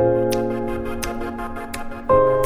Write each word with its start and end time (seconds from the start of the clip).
Thank 0.00 0.34
you. 2.10 2.39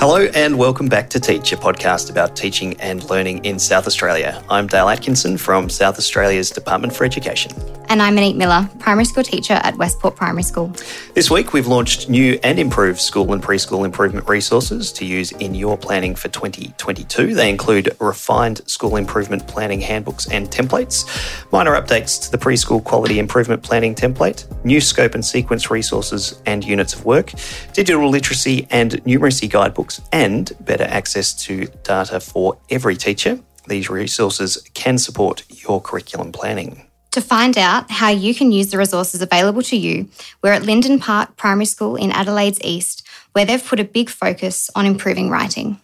Hello 0.00 0.28
and 0.32 0.56
welcome 0.56 0.88
back 0.88 1.10
to 1.10 1.18
Teach, 1.18 1.52
a 1.52 1.56
podcast 1.56 2.08
about 2.08 2.36
teaching 2.36 2.80
and 2.80 3.02
learning 3.10 3.44
in 3.44 3.58
South 3.58 3.84
Australia. 3.88 4.40
I'm 4.48 4.68
Dale 4.68 4.88
Atkinson 4.88 5.36
from 5.36 5.68
South 5.68 5.98
Australia's 5.98 6.50
Department 6.50 6.94
for 6.94 7.04
Education. 7.04 7.50
And 7.88 8.00
I'm 8.00 8.14
Monique 8.14 8.36
Miller, 8.36 8.68
primary 8.78 9.06
school 9.06 9.24
teacher 9.24 9.54
at 9.54 9.76
Westport 9.76 10.14
Primary 10.14 10.42
School. 10.42 10.70
This 11.14 11.30
week 11.30 11.52
we've 11.52 11.66
launched 11.66 12.08
new 12.08 12.38
and 12.44 12.58
improved 12.60 13.00
school 13.00 13.32
and 13.32 13.42
preschool 13.42 13.84
improvement 13.84 14.28
resources 14.28 14.92
to 14.92 15.06
use 15.06 15.32
in 15.32 15.54
your 15.54 15.76
planning 15.76 16.14
for 16.14 16.28
2022. 16.28 17.34
They 17.34 17.48
include 17.48 17.96
refined 17.98 18.60
school 18.68 18.96
improvement 18.96 19.48
planning 19.48 19.80
handbooks 19.80 20.28
and 20.28 20.48
templates, 20.48 21.06
minor 21.50 21.72
updates 21.72 22.22
to 22.24 22.30
the 22.30 22.38
preschool 22.38 22.84
quality 22.84 23.18
improvement 23.18 23.62
planning 23.62 23.94
template, 23.94 24.46
new 24.64 24.82
scope 24.82 25.14
and 25.14 25.24
sequence 25.24 25.70
resources 25.70 26.40
and 26.44 26.64
units 26.64 26.92
of 26.92 27.06
work, 27.06 27.32
digital 27.72 28.10
literacy 28.10 28.68
and 28.70 29.02
numeracy 29.04 29.48
guidebooks 29.50 29.87
and 30.12 30.52
better 30.60 30.84
access 30.84 31.34
to 31.44 31.66
data 31.82 32.20
for 32.20 32.58
every 32.70 32.96
teacher. 32.96 33.38
These 33.66 33.90
resources 33.90 34.56
can 34.74 34.98
support 34.98 35.44
your 35.50 35.80
curriculum 35.80 36.32
planning. 36.32 36.88
To 37.12 37.20
find 37.20 37.56
out 37.56 37.90
how 37.90 38.10
you 38.10 38.34
can 38.34 38.52
use 38.52 38.70
the 38.70 38.78
resources 38.78 39.22
available 39.22 39.62
to 39.62 39.76
you, 39.76 40.08
we're 40.42 40.52
at 40.52 40.62
Linden 40.62 40.98
Park 40.98 41.36
Primary 41.36 41.64
School 41.64 41.96
in 41.96 42.12
Adelaide's 42.12 42.60
East, 42.62 43.06
where 43.32 43.44
they've 43.44 43.64
put 43.64 43.80
a 43.80 43.84
big 43.84 44.10
focus 44.10 44.70
on 44.74 44.86
improving 44.86 45.30
writing. 45.30 45.80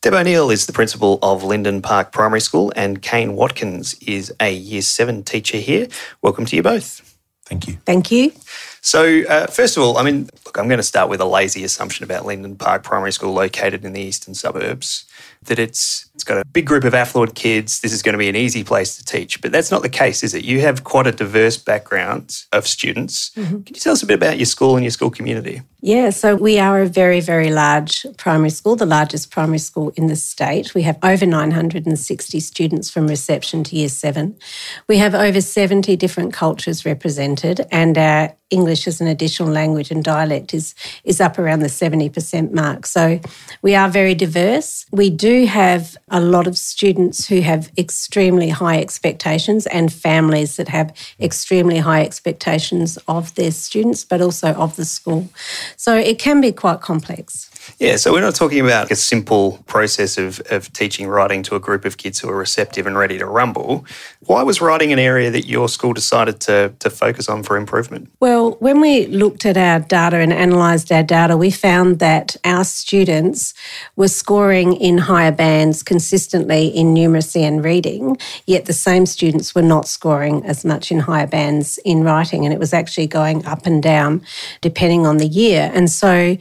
Deb 0.00 0.14
O'Neill 0.14 0.50
is 0.50 0.66
the 0.66 0.72
principal 0.72 1.18
of 1.22 1.42
Linden 1.42 1.82
Park 1.82 2.12
Primary 2.12 2.40
School, 2.40 2.72
and 2.76 3.02
Kane 3.02 3.34
Watkins 3.34 3.94
is 4.06 4.32
a 4.40 4.52
Year 4.52 4.82
7 4.82 5.24
teacher 5.24 5.56
here. 5.56 5.88
Welcome 6.22 6.44
to 6.46 6.56
you 6.56 6.62
both. 6.62 7.18
Thank 7.46 7.66
you. 7.66 7.78
Thank 7.84 8.10
you. 8.12 8.32
So, 8.80 9.22
uh, 9.28 9.46
first 9.46 9.76
of 9.76 9.82
all, 9.82 9.98
I 9.98 10.02
mean, 10.02 10.28
look, 10.46 10.58
I'm 10.58 10.68
going 10.68 10.78
to 10.78 10.84
start 10.84 11.08
with 11.08 11.20
a 11.20 11.24
lazy 11.24 11.64
assumption 11.64 12.04
about 12.04 12.24
Linden 12.24 12.56
Park 12.56 12.82
Primary 12.82 13.12
School, 13.12 13.32
located 13.32 13.84
in 13.84 13.92
the 13.92 14.00
eastern 14.00 14.34
suburbs, 14.34 15.04
that 15.44 15.58
it's 15.58 16.08
it's 16.14 16.24
got 16.24 16.38
a 16.38 16.44
big 16.44 16.66
group 16.66 16.84
of 16.84 16.94
affluent 16.94 17.34
kids. 17.34 17.80
This 17.80 17.92
is 17.92 18.02
going 18.02 18.14
to 18.14 18.18
be 18.18 18.28
an 18.28 18.36
easy 18.36 18.64
place 18.64 18.96
to 18.96 19.04
teach, 19.04 19.40
but 19.40 19.52
that's 19.52 19.70
not 19.70 19.82
the 19.82 19.88
case, 19.88 20.22
is 20.22 20.34
it? 20.34 20.44
You 20.44 20.60
have 20.60 20.84
quite 20.84 21.06
a 21.06 21.12
diverse 21.12 21.56
background 21.56 22.44
of 22.52 22.66
students. 22.66 23.30
Mm-hmm. 23.30 23.62
Can 23.62 23.74
you 23.74 23.80
tell 23.80 23.92
us 23.92 24.02
a 24.02 24.06
bit 24.06 24.14
about 24.14 24.38
your 24.38 24.46
school 24.46 24.76
and 24.76 24.84
your 24.84 24.90
school 24.90 25.10
community? 25.10 25.62
Yeah, 25.80 26.10
so 26.10 26.34
we 26.34 26.58
are 26.58 26.82
a 26.82 26.86
very, 26.86 27.20
very 27.20 27.52
large 27.52 28.04
primary 28.16 28.50
school, 28.50 28.74
the 28.74 28.84
largest 28.84 29.30
primary 29.30 29.60
school 29.60 29.92
in 29.94 30.08
the 30.08 30.16
state. 30.16 30.74
We 30.74 30.82
have 30.82 30.98
over 31.04 31.24
960 31.24 32.40
students 32.40 32.90
from 32.90 33.06
reception 33.06 33.62
to 33.62 33.76
year 33.76 33.88
seven. 33.88 34.36
We 34.88 34.98
have 34.98 35.14
over 35.14 35.40
70 35.40 35.94
different 35.94 36.32
cultures 36.32 36.84
represented, 36.84 37.64
and 37.70 37.96
our 37.96 38.34
English 38.50 38.86
as 38.86 39.00
an 39.00 39.06
additional 39.06 39.50
language 39.50 39.90
and 39.90 40.02
dialect 40.02 40.54
is, 40.54 40.74
is 41.04 41.20
up 41.20 41.38
around 41.38 41.60
the 41.60 41.68
70% 41.68 42.52
mark. 42.52 42.86
So 42.86 43.20
we 43.62 43.74
are 43.74 43.88
very 43.88 44.14
diverse. 44.14 44.86
We 44.90 45.10
do 45.10 45.44
have 45.46 45.96
a 46.08 46.20
lot 46.20 46.46
of 46.46 46.56
students 46.56 47.28
who 47.28 47.40
have 47.42 47.70
extremely 47.76 48.48
high 48.48 48.80
expectations 48.80 49.66
and 49.66 49.92
families 49.92 50.56
that 50.56 50.68
have 50.68 50.94
extremely 51.20 51.78
high 51.78 52.02
expectations 52.02 52.96
of 53.06 53.34
their 53.34 53.50
students, 53.50 54.04
but 54.04 54.20
also 54.20 54.54
of 54.54 54.76
the 54.76 54.84
school. 54.84 55.28
So 55.76 55.94
it 55.96 56.18
can 56.18 56.40
be 56.40 56.52
quite 56.52 56.80
complex. 56.80 57.50
Yeah, 57.78 57.96
so 57.96 58.12
we're 58.12 58.20
not 58.20 58.34
talking 58.34 58.60
about 58.60 58.90
a 58.90 58.96
simple 58.96 59.62
process 59.66 60.18
of, 60.18 60.40
of 60.50 60.72
teaching 60.72 61.06
writing 61.06 61.42
to 61.44 61.54
a 61.54 61.60
group 61.60 61.84
of 61.84 61.96
kids 61.96 62.18
who 62.18 62.28
are 62.28 62.36
receptive 62.36 62.86
and 62.86 62.98
ready 62.98 63.18
to 63.18 63.26
rumble. 63.26 63.84
Why 64.20 64.42
was 64.42 64.60
writing 64.60 64.92
an 64.92 64.98
area 64.98 65.30
that 65.30 65.46
your 65.46 65.68
school 65.68 65.92
decided 65.92 66.40
to, 66.40 66.74
to 66.78 66.90
focus 66.90 67.28
on 67.28 67.42
for 67.42 67.56
improvement? 67.56 68.10
Well, 68.20 68.52
when 68.60 68.80
we 68.80 69.06
looked 69.06 69.46
at 69.46 69.56
our 69.56 69.80
data 69.80 70.16
and 70.16 70.32
analysed 70.32 70.90
our 70.90 71.02
data, 71.02 71.36
we 71.36 71.50
found 71.50 71.98
that 72.00 72.36
our 72.44 72.64
students 72.64 73.54
were 73.96 74.08
scoring 74.08 74.74
in 74.74 74.98
higher 74.98 75.32
bands 75.32 75.82
consistently 75.82 76.66
in 76.68 76.94
numeracy 76.94 77.42
and 77.42 77.64
reading, 77.64 78.16
yet 78.46 78.66
the 78.66 78.72
same 78.72 79.06
students 79.06 79.54
were 79.54 79.62
not 79.62 79.86
scoring 79.86 80.44
as 80.44 80.64
much 80.64 80.90
in 80.90 80.98
higher 81.00 81.26
bands 81.26 81.78
in 81.84 82.02
writing. 82.02 82.44
And 82.44 82.52
it 82.52 82.58
was 82.58 82.72
actually 82.72 83.06
going 83.06 83.46
up 83.46 83.66
and 83.66 83.82
down 83.82 84.22
depending 84.60 85.06
on 85.06 85.18
the 85.18 85.26
year. 85.26 85.70
And 85.74 85.90
so 85.90 86.36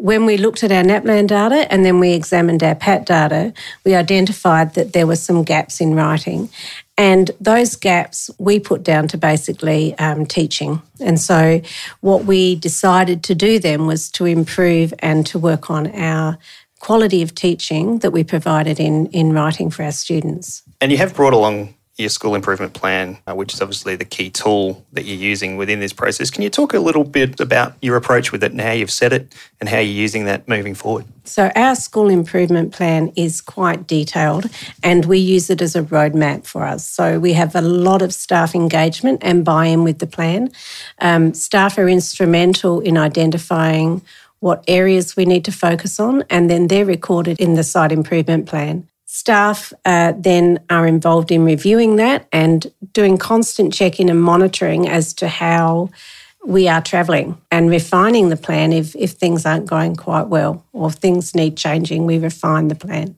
when 0.00 0.24
we 0.24 0.38
looked 0.38 0.64
at 0.64 0.72
our 0.72 0.82
NAPLAN 0.82 1.26
data 1.26 1.70
and 1.70 1.84
then 1.84 2.00
we 2.00 2.12
examined 2.12 2.62
our 2.62 2.74
PAT 2.74 3.04
data, 3.04 3.52
we 3.84 3.94
identified 3.94 4.74
that 4.74 4.94
there 4.94 5.06
were 5.06 5.16
some 5.16 5.44
gaps 5.44 5.80
in 5.80 5.94
writing. 5.94 6.48
And 6.96 7.30
those 7.38 7.76
gaps 7.76 8.30
we 8.38 8.60
put 8.60 8.82
down 8.82 9.08
to 9.08 9.18
basically 9.18 9.96
um, 9.98 10.24
teaching. 10.24 10.80
And 11.00 11.20
so, 11.20 11.60
what 12.00 12.24
we 12.24 12.56
decided 12.56 13.22
to 13.24 13.34
do 13.34 13.58
then 13.58 13.86
was 13.86 14.10
to 14.12 14.24
improve 14.24 14.92
and 14.98 15.26
to 15.26 15.38
work 15.38 15.70
on 15.70 15.94
our 15.94 16.38
quality 16.78 17.22
of 17.22 17.34
teaching 17.34 17.98
that 17.98 18.10
we 18.10 18.24
provided 18.24 18.80
in, 18.80 19.06
in 19.08 19.32
writing 19.32 19.70
for 19.70 19.82
our 19.82 19.92
students. 19.92 20.62
And 20.80 20.90
you 20.90 20.98
have 20.98 21.14
brought 21.14 21.34
along 21.34 21.74
your 22.00 22.08
school 22.08 22.34
improvement 22.34 22.72
plan, 22.72 23.18
uh, 23.26 23.34
which 23.34 23.54
is 23.54 23.60
obviously 23.60 23.94
the 23.94 24.04
key 24.04 24.30
tool 24.30 24.84
that 24.92 25.04
you're 25.04 25.16
using 25.16 25.56
within 25.56 25.80
this 25.80 25.92
process. 25.92 26.30
Can 26.30 26.42
you 26.42 26.50
talk 26.50 26.74
a 26.74 26.80
little 26.80 27.04
bit 27.04 27.38
about 27.38 27.74
your 27.80 27.96
approach 27.96 28.32
with 28.32 28.42
it 28.42 28.50
and 28.52 28.60
how 28.60 28.72
you've 28.72 28.90
set 28.90 29.12
it 29.12 29.32
and 29.60 29.68
how 29.68 29.78
you're 29.78 29.94
using 29.94 30.24
that 30.24 30.48
moving 30.48 30.74
forward? 30.74 31.04
So, 31.24 31.52
our 31.54 31.76
school 31.76 32.08
improvement 32.08 32.72
plan 32.72 33.12
is 33.14 33.40
quite 33.40 33.86
detailed 33.86 34.46
and 34.82 35.04
we 35.04 35.18
use 35.18 35.50
it 35.50 35.62
as 35.62 35.76
a 35.76 35.82
roadmap 35.82 36.46
for 36.46 36.64
us. 36.64 36.86
So, 36.86 37.20
we 37.20 37.34
have 37.34 37.54
a 37.54 37.60
lot 37.60 38.02
of 38.02 38.12
staff 38.12 38.54
engagement 38.54 39.20
and 39.22 39.44
buy 39.44 39.66
in 39.66 39.84
with 39.84 39.98
the 39.98 40.06
plan. 40.06 40.50
Um, 41.00 41.34
staff 41.34 41.78
are 41.78 41.88
instrumental 41.88 42.80
in 42.80 42.98
identifying 42.98 44.02
what 44.40 44.64
areas 44.66 45.16
we 45.16 45.26
need 45.26 45.44
to 45.44 45.52
focus 45.52 46.00
on, 46.00 46.24
and 46.30 46.50
then 46.50 46.66
they're 46.66 46.86
recorded 46.86 47.38
in 47.38 47.54
the 47.54 47.62
site 47.62 47.92
improvement 47.92 48.46
plan. 48.46 48.88
Staff 49.12 49.72
uh, 49.84 50.12
then 50.16 50.60
are 50.70 50.86
involved 50.86 51.32
in 51.32 51.44
reviewing 51.44 51.96
that 51.96 52.28
and 52.30 52.70
doing 52.92 53.18
constant 53.18 53.72
check 53.72 53.98
in 53.98 54.08
and 54.08 54.22
monitoring 54.22 54.88
as 54.88 55.12
to 55.14 55.26
how 55.26 55.90
we 56.46 56.68
are 56.68 56.80
travelling 56.80 57.36
and 57.50 57.70
refining 57.70 58.28
the 58.28 58.36
plan 58.36 58.72
if, 58.72 58.94
if 58.94 59.10
things 59.10 59.44
aren't 59.44 59.66
going 59.66 59.96
quite 59.96 60.28
well 60.28 60.64
or 60.72 60.92
things 60.92 61.34
need 61.34 61.56
changing, 61.56 62.06
we 62.06 62.18
refine 62.20 62.68
the 62.68 62.76
plan. 62.76 63.16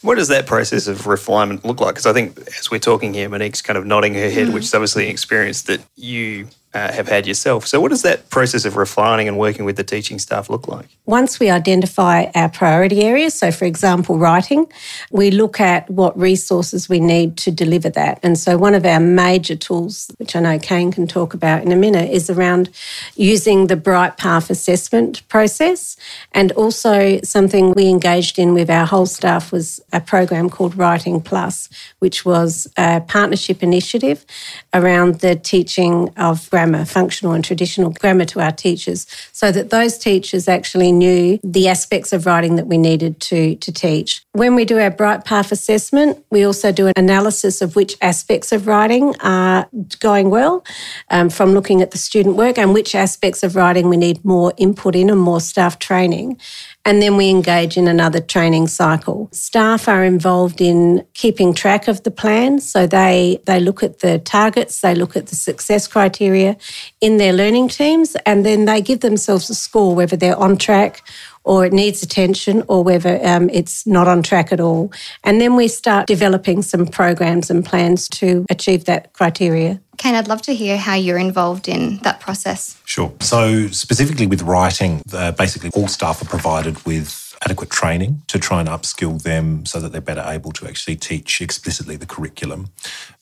What 0.00 0.14
does 0.14 0.28
that 0.28 0.46
process 0.46 0.86
of 0.86 1.06
refinement 1.06 1.62
look 1.62 1.78
like? 1.78 1.96
Because 1.96 2.06
I 2.06 2.14
think 2.14 2.38
as 2.58 2.70
we're 2.70 2.78
talking 2.78 3.12
here, 3.12 3.28
Monique's 3.28 3.60
kind 3.60 3.76
of 3.76 3.84
nodding 3.84 4.14
her 4.14 4.30
head, 4.30 4.48
mm. 4.48 4.54
which 4.54 4.64
is 4.64 4.72
obviously 4.74 5.04
an 5.04 5.10
experience 5.10 5.60
that 5.64 5.82
you 5.94 6.48
uh, 6.74 6.92
have 6.92 7.08
had 7.08 7.26
yourself. 7.26 7.66
So, 7.66 7.80
what 7.80 7.90
does 7.90 8.02
that 8.02 8.28
process 8.30 8.64
of 8.64 8.76
refining 8.76 9.28
and 9.28 9.38
working 9.38 9.64
with 9.64 9.76
the 9.76 9.84
teaching 9.84 10.18
staff 10.18 10.50
look 10.50 10.66
like? 10.66 10.86
Once 11.06 11.38
we 11.38 11.48
identify 11.48 12.26
our 12.34 12.48
priority 12.48 13.02
areas, 13.02 13.34
so 13.34 13.52
for 13.52 13.64
example, 13.64 14.18
writing, 14.18 14.66
we 15.10 15.30
look 15.30 15.60
at 15.60 15.88
what 15.88 16.18
resources 16.18 16.88
we 16.88 16.98
need 16.98 17.36
to 17.36 17.52
deliver 17.52 17.88
that. 17.90 18.18
And 18.22 18.36
so, 18.36 18.58
one 18.58 18.74
of 18.74 18.84
our 18.84 18.98
major 18.98 19.54
tools, 19.54 20.10
which 20.18 20.34
I 20.34 20.40
know 20.40 20.58
Kane 20.58 20.90
can 20.90 21.06
talk 21.06 21.32
about 21.32 21.62
in 21.62 21.70
a 21.70 21.76
minute, 21.76 22.10
is 22.10 22.28
around 22.28 22.70
using 23.14 23.68
the 23.68 23.76
Bright 23.76 24.16
Path 24.16 24.50
assessment 24.50 25.26
process. 25.28 25.96
And 26.32 26.50
also, 26.52 27.20
something 27.22 27.72
we 27.72 27.88
engaged 27.88 28.38
in 28.38 28.52
with 28.52 28.68
our 28.68 28.86
whole 28.86 29.06
staff 29.06 29.52
was 29.52 29.80
a 29.92 30.00
program 30.00 30.50
called 30.50 30.76
Writing 30.76 31.20
Plus, 31.20 31.68
which 32.00 32.24
was 32.24 32.66
a 32.76 33.00
partnership 33.00 33.62
initiative 33.62 34.26
around 34.72 35.20
the 35.20 35.36
teaching 35.36 36.10
of 36.16 36.48
grammar, 36.64 36.84
functional 36.84 37.34
and 37.34 37.44
traditional 37.44 37.90
grammar 37.90 38.24
to 38.24 38.40
our 38.40 38.52
teachers, 38.52 39.06
so 39.32 39.52
that 39.52 39.70
those 39.70 39.98
teachers 39.98 40.48
actually 40.48 40.92
knew 40.92 41.38
the 41.42 41.68
aspects 41.68 42.12
of 42.12 42.26
writing 42.26 42.56
that 42.56 42.66
we 42.66 42.78
needed 42.78 43.20
to, 43.20 43.56
to 43.56 43.72
teach. 43.72 44.22
When 44.32 44.54
we 44.54 44.64
do 44.64 44.78
our 44.78 44.90
Bright 44.90 45.24
Path 45.24 45.52
assessment, 45.52 46.24
we 46.30 46.44
also 46.44 46.72
do 46.72 46.86
an 46.86 46.94
analysis 46.96 47.60
of 47.60 47.76
which 47.76 47.96
aspects 48.00 48.52
of 48.52 48.66
writing 48.66 49.14
are 49.20 49.68
going 50.00 50.30
well 50.30 50.64
um, 51.10 51.28
from 51.28 51.52
looking 51.52 51.82
at 51.82 51.90
the 51.90 51.98
student 51.98 52.36
work 52.36 52.58
and 52.58 52.72
which 52.72 52.94
aspects 52.94 53.42
of 53.42 53.56
writing 53.56 53.88
we 53.88 53.96
need 53.96 54.24
more 54.24 54.52
input 54.56 54.96
in 54.96 55.10
and 55.10 55.20
more 55.20 55.40
staff 55.40 55.78
training 55.78 56.38
and 56.86 57.00
then 57.00 57.16
we 57.16 57.30
engage 57.30 57.76
in 57.76 57.88
another 57.88 58.20
training 58.20 58.68
cycle. 58.68 59.28
Staff 59.32 59.88
are 59.88 60.04
involved 60.04 60.60
in 60.60 61.04
keeping 61.14 61.54
track 61.54 61.88
of 61.88 62.02
the 62.02 62.10
plan. 62.10 62.60
So 62.60 62.86
they, 62.86 63.40
they 63.46 63.58
look 63.58 63.82
at 63.82 64.00
the 64.00 64.18
targets, 64.18 64.80
they 64.82 64.94
look 64.94 65.16
at 65.16 65.28
the 65.28 65.34
success 65.34 65.88
criteria 65.88 66.56
in 67.00 67.16
their 67.16 67.32
learning 67.32 67.68
teams, 67.68 68.16
and 68.26 68.44
then 68.44 68.66
they 68.66 68.82
give 68.82 69.00
themselves 69.00 69.48
a 69.48 69.54
score 69.54 69.94
whether 69.94 70.16
they're 70.16 70.36
on 70.36 70.58
track 70.58 71.02
or 71.44 71.64
it 71.64 71.72
needs 71.72 72.02
attention 72.02 72.64
or 72.68 72.82
whether 72.82 73.20
um, 73.24 73.48
it's 73.50 73.86
not 73.86 74.08
on 74.08 74.22
track 74.22 74.52
at 74.52 74.60
all. 74.60 74.92
And 75.22 75.40
then 75.40 75.56
we 75.56 75.68
start 75.68 76.06
developing 76.06 76.62
some 76.62 76.86
programs 76.86 77.50
and 77.50 77.64
plans 77.64 78.08
to 78.10 78.46
achieve 78.50 78.86
that 78.86 79.12
criteria. 79.12 79.80
Kane, 79.96 80.14
I'd 80.14 80.28
love 80.28 80.42
to 80.42 80.54
hear 80.54 80.76
how 80.76 80.94
you're 80.94 81.18
involved 81.18 81.68
in 81.68 81.98
that 81.98 82.18
process. 82.20 82.80
Sure. 82.84 83.12
So, 83.20 83.68
specifically 83.68 84.26
with 84.26 84.42
writing, 84.42 85.02
uh, 85.12 85.32
basically 85.32 85.70
all 85.74 85.86
staff 85.86 86.20
are 86.20 86.26
provided 86.26 86.84
with 86.84 87.24
adequate 87.44 87.70
training 87.70 88.22
to 88.26 88.38
try 88.38 88.60
and 88.60 88.68
upskill 88.68 89.22
them 89.22 89.66
so 89.66 89.78
that 89.80 89.92
they're 89.92 90.00
better 90.00 90.24
able 90.26 90.52
to 90.52 90.66
actually 90.66 90.96
teach 90.96 91.40
explicitly 91.40 91.96
the 91.96 92.06
curriculum. 92.06 92.68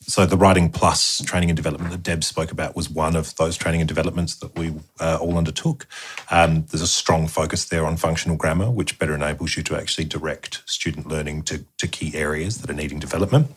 So 0.07 0.27
the 0.27 0.37
Writing 0.37 0.69
Plus 0.69 1.23
training 1.25 1.51
and 1.51 1.57
development 1.57 1.93
that 1.93 2.03
Deb 2.03 2.25
spoke 2.25 2.51
about 2.51 2.75
was 2.75 2.91
one 2.91 3.17
of 3.17 3.35
those 3.37 3.57
training 3.57 3.81
and 3.81 3.89
developments 3.89 4.35
that 4.37 4.57
we 4.59 4.75
uh, 5.01 5.19
all 5.21 5.39
undertook. 5.39 5.87
Um, 6.31 6.67
there's 6.71 6.83
a 6.83 6.87
strong 6.87 7.29
focus 7.29 7.67
there 7.67 7.87
on 7.87 7.97
functional 7.97 8.37
grammar, 8.37 8.71
which 8.71 8.99
better 8.99 9.15
enables 9.15 9.57
you 9.57 9.63
to 9.63 9.77
actually 9.77 10.05
direct 10.05 10.63
student 10.67 11.07
learning 11.07 11.43
to, 11.45 11.65
to 11.79 11.87
key 11.87 12.17
areas 12.17 12.59
that 12.59 12.71
are 12.71 12.75
needing 12.75 12.99
development. 12.99 13.49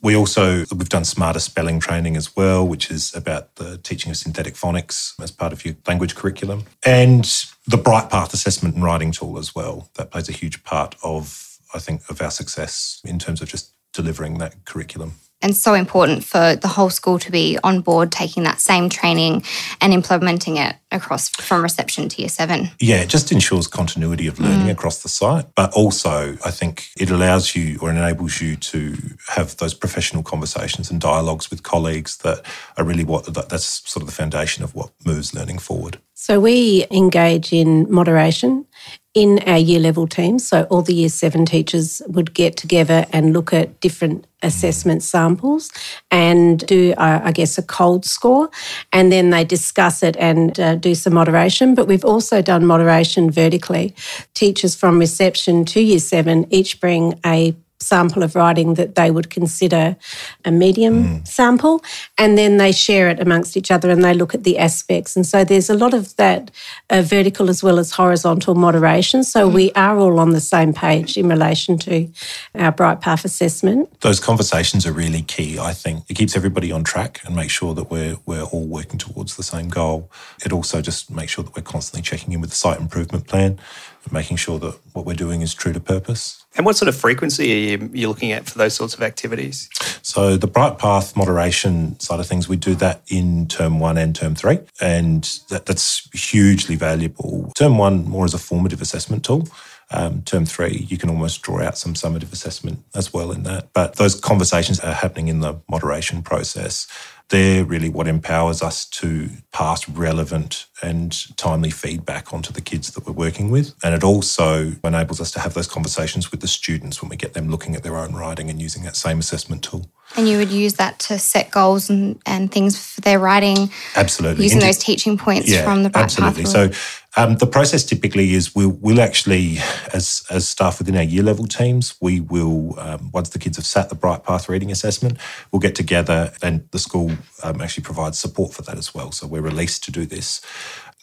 We 0.00 0.16
also 0.16 0.64
we've 0.72 0.88
done 0.88 1.04
smarter 1.04 1.40
spelling 1.40 1.80
training 1.80 2.16
as 2.16 2.34
well, 2.36 2.66
which 2.66 2.90
is 2.90 3.14
about 3.14 3.56
the 3.56 3.78
teaching 3.78 4.10
of 4.10 4.16
synthetic 4.16 4.54
phonics 4.54 5.20
as 5.22 5.30
part 5.30 5.52
of 5.52 5.64
your 5.64 5.74
language 5.86 6.14
curriculum, 6.14 6.64
and 6.86 7.24
the 7.66 7.76
Bright 7.76 8.08
Path 8.08 8.34
assessment 8.34 8.74
and 8.76 8.84
writing 8.84 9.12
tool 9.12 9.38
as 9.38 9.54
well. 9.54 9.90
That 9.94 10.10
plays 10.10 10.28
a 10.28 10.32
huge 10.32 10.64
part 10.64 10.96
of 11.02 11.58
I 11.74 11.78
think 11.78 12.02
of 12.08 12.20
our 12.20 12.30
success 12.30 13.00
in 13.04 13.18
terms 13.18 13.40
of 13.42 13.48
just 13.48 13.72
delivering 13.92 14.38
that 14.38 14.64
curriculum 14.64 15.14
and 15.42 15.56
so 15.56 15.74
important 15.74 16.24
for 16.24 16.56
the 16.56 16.68
whole 16.68 16.90
school 16.90 17.18
to 17.18 17.30
be 17.30 17.58
on 17.62 17.80
board 17.80 18.12
taking 18.12 18.44
that 18.44 18.60
same 18.60 18.88
training 18.88 19.42
and 19.80 19.92
implementing 19.92 20.56
it 20.56 20.76
across 20.90 21.28
from 21.28 21.62
reception 21.62 22.08
to 22.08 22.20
year 22.20 22.28
seven. 22.28 22.70
Yeah, 22.78 22.96
it 22.96 23.08
just 23.08 23.32
ensures 23.32 23.66
continuity 23.66 24.26
of 24.26 24.38
learning 24.38 24.66
mm. 24.66 24.72
across 24.72 25.02
the 25.02 25.08
site, 25.08 25.46
but 25.54 25.72
also 25.72 26.36
I 26.44 26.50
think 26.50 26.88
it 26.96 27.10
allows 27.10 27.54
you 27.56 27.78
or 27.80 27.90
enables 27.90 28.40
you 28.40 28.56
to 28.56 28.96
have 29.28 29.56
those 29.56 29.74
professional 29.74 30.22
conversations 30.22 30.90
and 30.90 31.00
dialogues 31.00 31.50
with 31.50 31.62
colleagues 31.62 32.18
that 32.18 32.44
are 32.76 32.84
really 32.84 33.04
what 33.04 33.24
that's 33.48 33.88
sort 33.88 34.02
of 34.02 34.06
the 34.06 34.14
foundation 34.14 34.62
of 34.62 34.74
what 34.74 34.90
moves 35.04 35.34
learning 35.34 35.58
forward. 35.58 35.98
So 36.14 36.38
we 36.38 36.86
engage 36.90 37.52
in 37.52 37.90
moderation 37.92 38.66
in 39.14 39.40
our 39.46 39.58
year 39.58 39.78
level 39.78 40.06
teams. 40.06 40.46
So 40.46 40.64
all 40.64 40.82
the 40.82 40.94
year 40.94 41.08
seven 41.08 41.44
teachers 41.44 42.00
would 42.06 42.32
get 42.32 42.56
together 42.56 43.04
and 43.12 43.32
look 43.32 43.52
at 43.52 43.80
different 43.80 44.26
assessment 44.42 45.02
samples 45.02 45.70
and 46.10 46.66
do, 46.66 46.94
uh, 46.96 47.20
I 47.22 47.32
guess, 47.32 47.58
a 47.58 47.62
cold 47.62 48.04
score. 48.06 48.48
And 48.92 49.12
then 49.12 49.30
they 49.30 49.44
discuss 49.44 50.02
it 50.02 50.16
and 50.16 50.58
uh, 50.58 50.76
do 50.76 50.94
some 50.94 51.14
moderation. 51.14 51.74
But 51.74 51.88
we've 51.88 52.04
also 52.04 52.40
done 52.40 52.64
moderation 52.64 53.30
vertically. 53.30 53.94
Teachers 54.34 54.74
from 54.74 54.98
reception 54.98 55.66
to 55.66 55.82
year 55.82 55.98
seven 55.98 56.46
each 56.50 56.80
bring 56.80 57.20
a 57.24 57.54
sample 57.82 58.22
of 58.22 58.34
writing 58.34 58.74
that 58.74 58.94
they 58.94 59.10
would 59.10 59.30
consider 59.30 59.96
a 60.44 60.50
medium 60.50 61.04
mm. 61.04 61.28
sample. 61.28 61.82
And 62.18 62.38
then 62.38 62.56
they 62.56 62.72
share 62.72 63.08
it 63.08 63.20
amongst 63.20 63.56
each 63.56 63.70
other 63.70 63.90
and 63.90 64.04
they 64.04 64.14
look 64.14 64.34
at 64.34 64.44
the 64.44 64.58
aspects. 64.58 65.16
And 65.16 65.26
so 65.26 65.44
there's 65.44 65.70
a 65.70 65.74
lot 65.74 65.94
of 65.94 66.16
that 66.16 66.50
uh, 66.90 67.02
vertical 67.02 67.50
as 67.50 67.62
well 67.62 67.78
as 67.78 67.92
horizontal 67.92 68.54
moderation. 68.54 69.24
So 69.24 69.48
mm. 69.48 69.54
we 69.54 69.72
are 69.72 69.98
all 69.98 70.18
on 70.18 70.30
the 70.30 70.40
same 70.40 70.72
page 70.72 71.16
in 71.16 71.28
relation 71.28 71.78
to 71.78 72.08
our 72.54 72.72
Bright 72.72 73.00
Path 73.00 73.24
assessment. 73.24 74.00
Those 74.00 74.20
conversations 74.20 74.86
are 74.86 74.92
really 74.92 75.22
key, 75.22 75.58
I 75.58 75.72
think. 75.72 76.04
It 76.08 76.14
keeps 76.14 76.36
everybody 76.36 76.72
on 76.72 76.84
track 76.84 77.20
and 77.24 77.34
makes 77.34 77.52
sure 77.52 77.74
that 77.74 77.90
we're, 77.90 78.16
we're 78.26 78.44
all 78.44 78.66
working 78.66 78.98
towards 78.98 79.36
the 79.36 79.42
same 79.42 79.68
goal. 79.68 80.10
It 80.44 80.52
also 80.52 80.80
just 80.80 81.10
makes 81.10 81.32
sure 81.32 81.44
that 81.44 81.56
we're 81.56 81.62
constantly 81.62 82.02
checking 82.02 82.32
in 82.32 82.40
with 82.40 82.50
the 82.50 82.56
site 82.56 82.80
improvement 82.80 83.26
plan 83.26 83.58
and 84.04 84.12
making 84.12 84.36
sure 84.36 84.58
that 84.58 84.78
what 84.92 85.06
we're 85.06 85.14
doing 85.14 85.42
is 85.42 85.54
true 85.54 85.72
to 85.72 85.80
purpose. 85.80 86.41
And 86.56 86.66
what 86.66 86.76
sort 86.76 86.88
of 86.88 86.96
frequency 86.96 87.52
are 87.52 87.78
you, 87.78 87.90
you 87.92 88.08
looking 88.08 88.32
at 88.32 88.46
for 88.46 88.58
those 88.58 88.74
sorts 88.74 88.94
of 88.94 89.02
activities? 89.02 89.68
So 90.02 90.36
the 90.36 90.46
Bright 90.46 90.78
Path 90.78 91.16
moderation 91.16 91.98
side 91.98 92.20
of 92.20 92.26
things, 92.26 92.48
we 92.48 92.56
do 92.56 92.74
that 92.76 93.02
in 93.08 93.48
term 93.48 93.80
one 93.80 93.96
and 93.96 94.14
term 94.14 94.34
three, 94.34 94.58
and 94.80 95.24
that, 95.48 95.66
that's 95.66 96.08
hugely 96.12 96.76
valuable. 96.76 97.52
Term 97.56 97.78
one 97.78 98.04
more 98.04 98.24
as 98.24 98.34
a 98.34 98.38
formative 98.38 98.82
assessment 98.82 99.24
tool. 99.24 99.48
Um, 99.90 100.22
term 100.22 100.46
three, 100.46 100.86
you 100.88 100.96
can 100.96 101.10
almost 101.10 101.42
draw 101.42 101.62
out 101.62 101.76
some 101.76 101.94
summative 101.94 102.32
assessment 102.32 102.82
as 102.94 103.12
well 103.12 103.30
in 103.30 103.42
that. 103.42 103.72
But 103.74 103.96
those 103.96 104.18
conversations 104.18 104.80
are 104.80 104.94
happening 104.94 105.28
in 105.28 105.40
the 105.40 105.60
moderation 105.68 106.22
process 106.22 106.86
they're 107.32 107.64
really 107.64 107.88
what 107.88 108.06
empowers 108.06 108.60
us 108.60 108.84
to 108.84 109.30
pass 109.52 109.88
relevant 109.88 110.66
and 110.82 111.34
timely 111.38 111.70
feedback 111.70 112.30
onto 112.34 112.52
the 112.52 112.60
kids 112.60 112.90
that 112.90 113.06
we're 113.06 113.12
working 113.14 113.50
with. 113.50 113.74
And 113.82 113.94
it 113.94 114.04
also 114.04 114.74
enables 114.84 115.18
us 115.18 115.30
to 115.30 115.40
have 115.40 115.54
those 115.54 115.66
conversations 115.66 116.30
with 116.30 116.40
the 116.40 116.46
students 116.46 117.00
when 117.00 117.08
we 117.08 117.16
get 117.16 117.32
them 117.32 117.48
looking 117.48 117.74
at 117.74 117.82
their 117.82 117.96
own 117.96 118.14
writing 118.14 118.50
and 118.50 118.60
using 118.60 118.82
that 118.82 118.96
same 118.96 119.18
assessment 119.18 119.64
tool. 119.64 119.90
And 120.16 120.28
you 120.28 120.38
would 120.38 120.50
use 120.50 120.74
that 120.74 120.98
to 121.00 121.18
set 121.18 121.50
goals 121.50 121.88
and, 121.88 122.20
and 122.26 122.50
things 122.50 122.78
for 122.78 123.00
their 123.00 123.18
writing. 123.18 123.70
Absolutely. 123.96 124.44
Using 124.44 124.58
Inter- 124.58 124.66
those 124.66 124.78
teaching 124.78 125.16
points 125.16 125.48
yeah, 125.48 125.64
from 125.64 125.82
the 125.82 125.90
Bright 125.90 126.04
Absolutely. 126.04 126.44
So 126.44 126.70
um, 127.16 127.36
the 127.36 127.46
process 127.46 127.84
typically 127.84 128.34
is 128.34 128.54
we'll, 128.54 128.70
we'll, 128.80 129.00
actually, 129.00 129.58
as, 129.92 130.24
as 130.30 130.48
staff 130.48 130.78
within 130.78 130.96
our 130.96 131.02
year 131.02 131.22
level 131.22 131.46
teams, 131.46 131.94
we 132.00 132.20
will, 132.20 132.78
um, 132.78 133.10
once 133.12 133.30
the 133.30 133.38
kids 133.38 133.56
have 133.56 133.66
sat 133.66 133.88
the 133.88 133.94
Bright 133.94 134.24
Path 134.24 134.48
reading 134.48 134.70
assessment, 134.70 135.18
we'll 135.50 135.60
get 135.60 135.74
together 135.74 136.32
and 136.42 136.68
the 136.72 136.78
school 136.78 137.12
um, 137.42 137.60
actually 137.60 137.84
provides 137.84 138.18
support 138.18 138.52
for 138.52 138.62
that 138.62 138.76
as 138.76 138.94
well. 138.94 139.12
So 139.12 139.26
we're 139.26 139.40
released 139.42 139.82
to 139.84 139.90
do 139.90 140.04
this, 140.04 140.40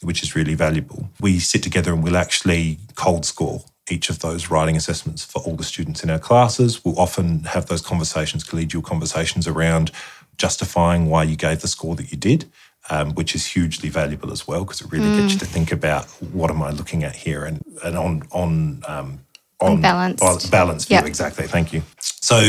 which 0.01 0.23
is 0.23 0.35
really 0.35 0.55
valuable. 0.55 1.09
We 1.19 1.39
sit 1.39 1.63
together 1.63 1.93
and 1.93 2.03
we'll 2.03 2.17
actually 2.17 2.79
cold 2.95 3.25
score 3.25 3.63
each 3.91 4.09
of 4.09 4.19
those 4.19 4.49
writing 4.49 4.75
assessments 4.75 5.23
for 5.23 5.41
all 5.43 5.55
the 5.55 5.63
students 5.63 6.03
in 6.03 6.09
our 6.09 6.19
classes. 6.19 6.83
We'll 6.83 6.99
often 6.99 7.43
have 7.45 7.67
those 7.67 7.81
conversations, 7.81 8.43
collegial 8.43 8.83
conversations 8.83 9.47
around 9.47 9.91
justifying 10.37 11.07
why 11.07 11.23
you 11.23 11.35
gave 11.35 11.61
the 11.61 11.67
score 11.67 11.95
that 11.95 12.11
you 12.11 12.17
did 12.17 12.49
um, 12.89 13.13
which 13.13 13.35
is 13.35 13.45
hugely 13.45 13.89
valuable 13.89 14.31
as 14.31 14.47
well 14.47 14.63
because 14.63 14.81
it 14.81 14.91
really 14.91 15.05
mm. 15.05 15.21
gets 15.21 15.33
you 15.33 15.39
to 15.39 15.45
think 15.45 15.71
about 15.71 16.05
what 16.33 16.49
am 16.49 16.61
I 16.61 16.71
looking 16.71 17.03
at 17.03 17.15
here 17.15 17.45
and, 17.45 17.63
and 17.83 17.97
on 17.97 18.23
on 18.31 18.83
um, 18.87 19.19
on 19.59 19.81
balance 19.81 20.49
balance 20.49 20.85
view 20.85 20.95
yep. 20.95 21.05
exactly 21.05 21.45
thank 21.45 21.73
you 21.73 21.83
so 21.99 22.39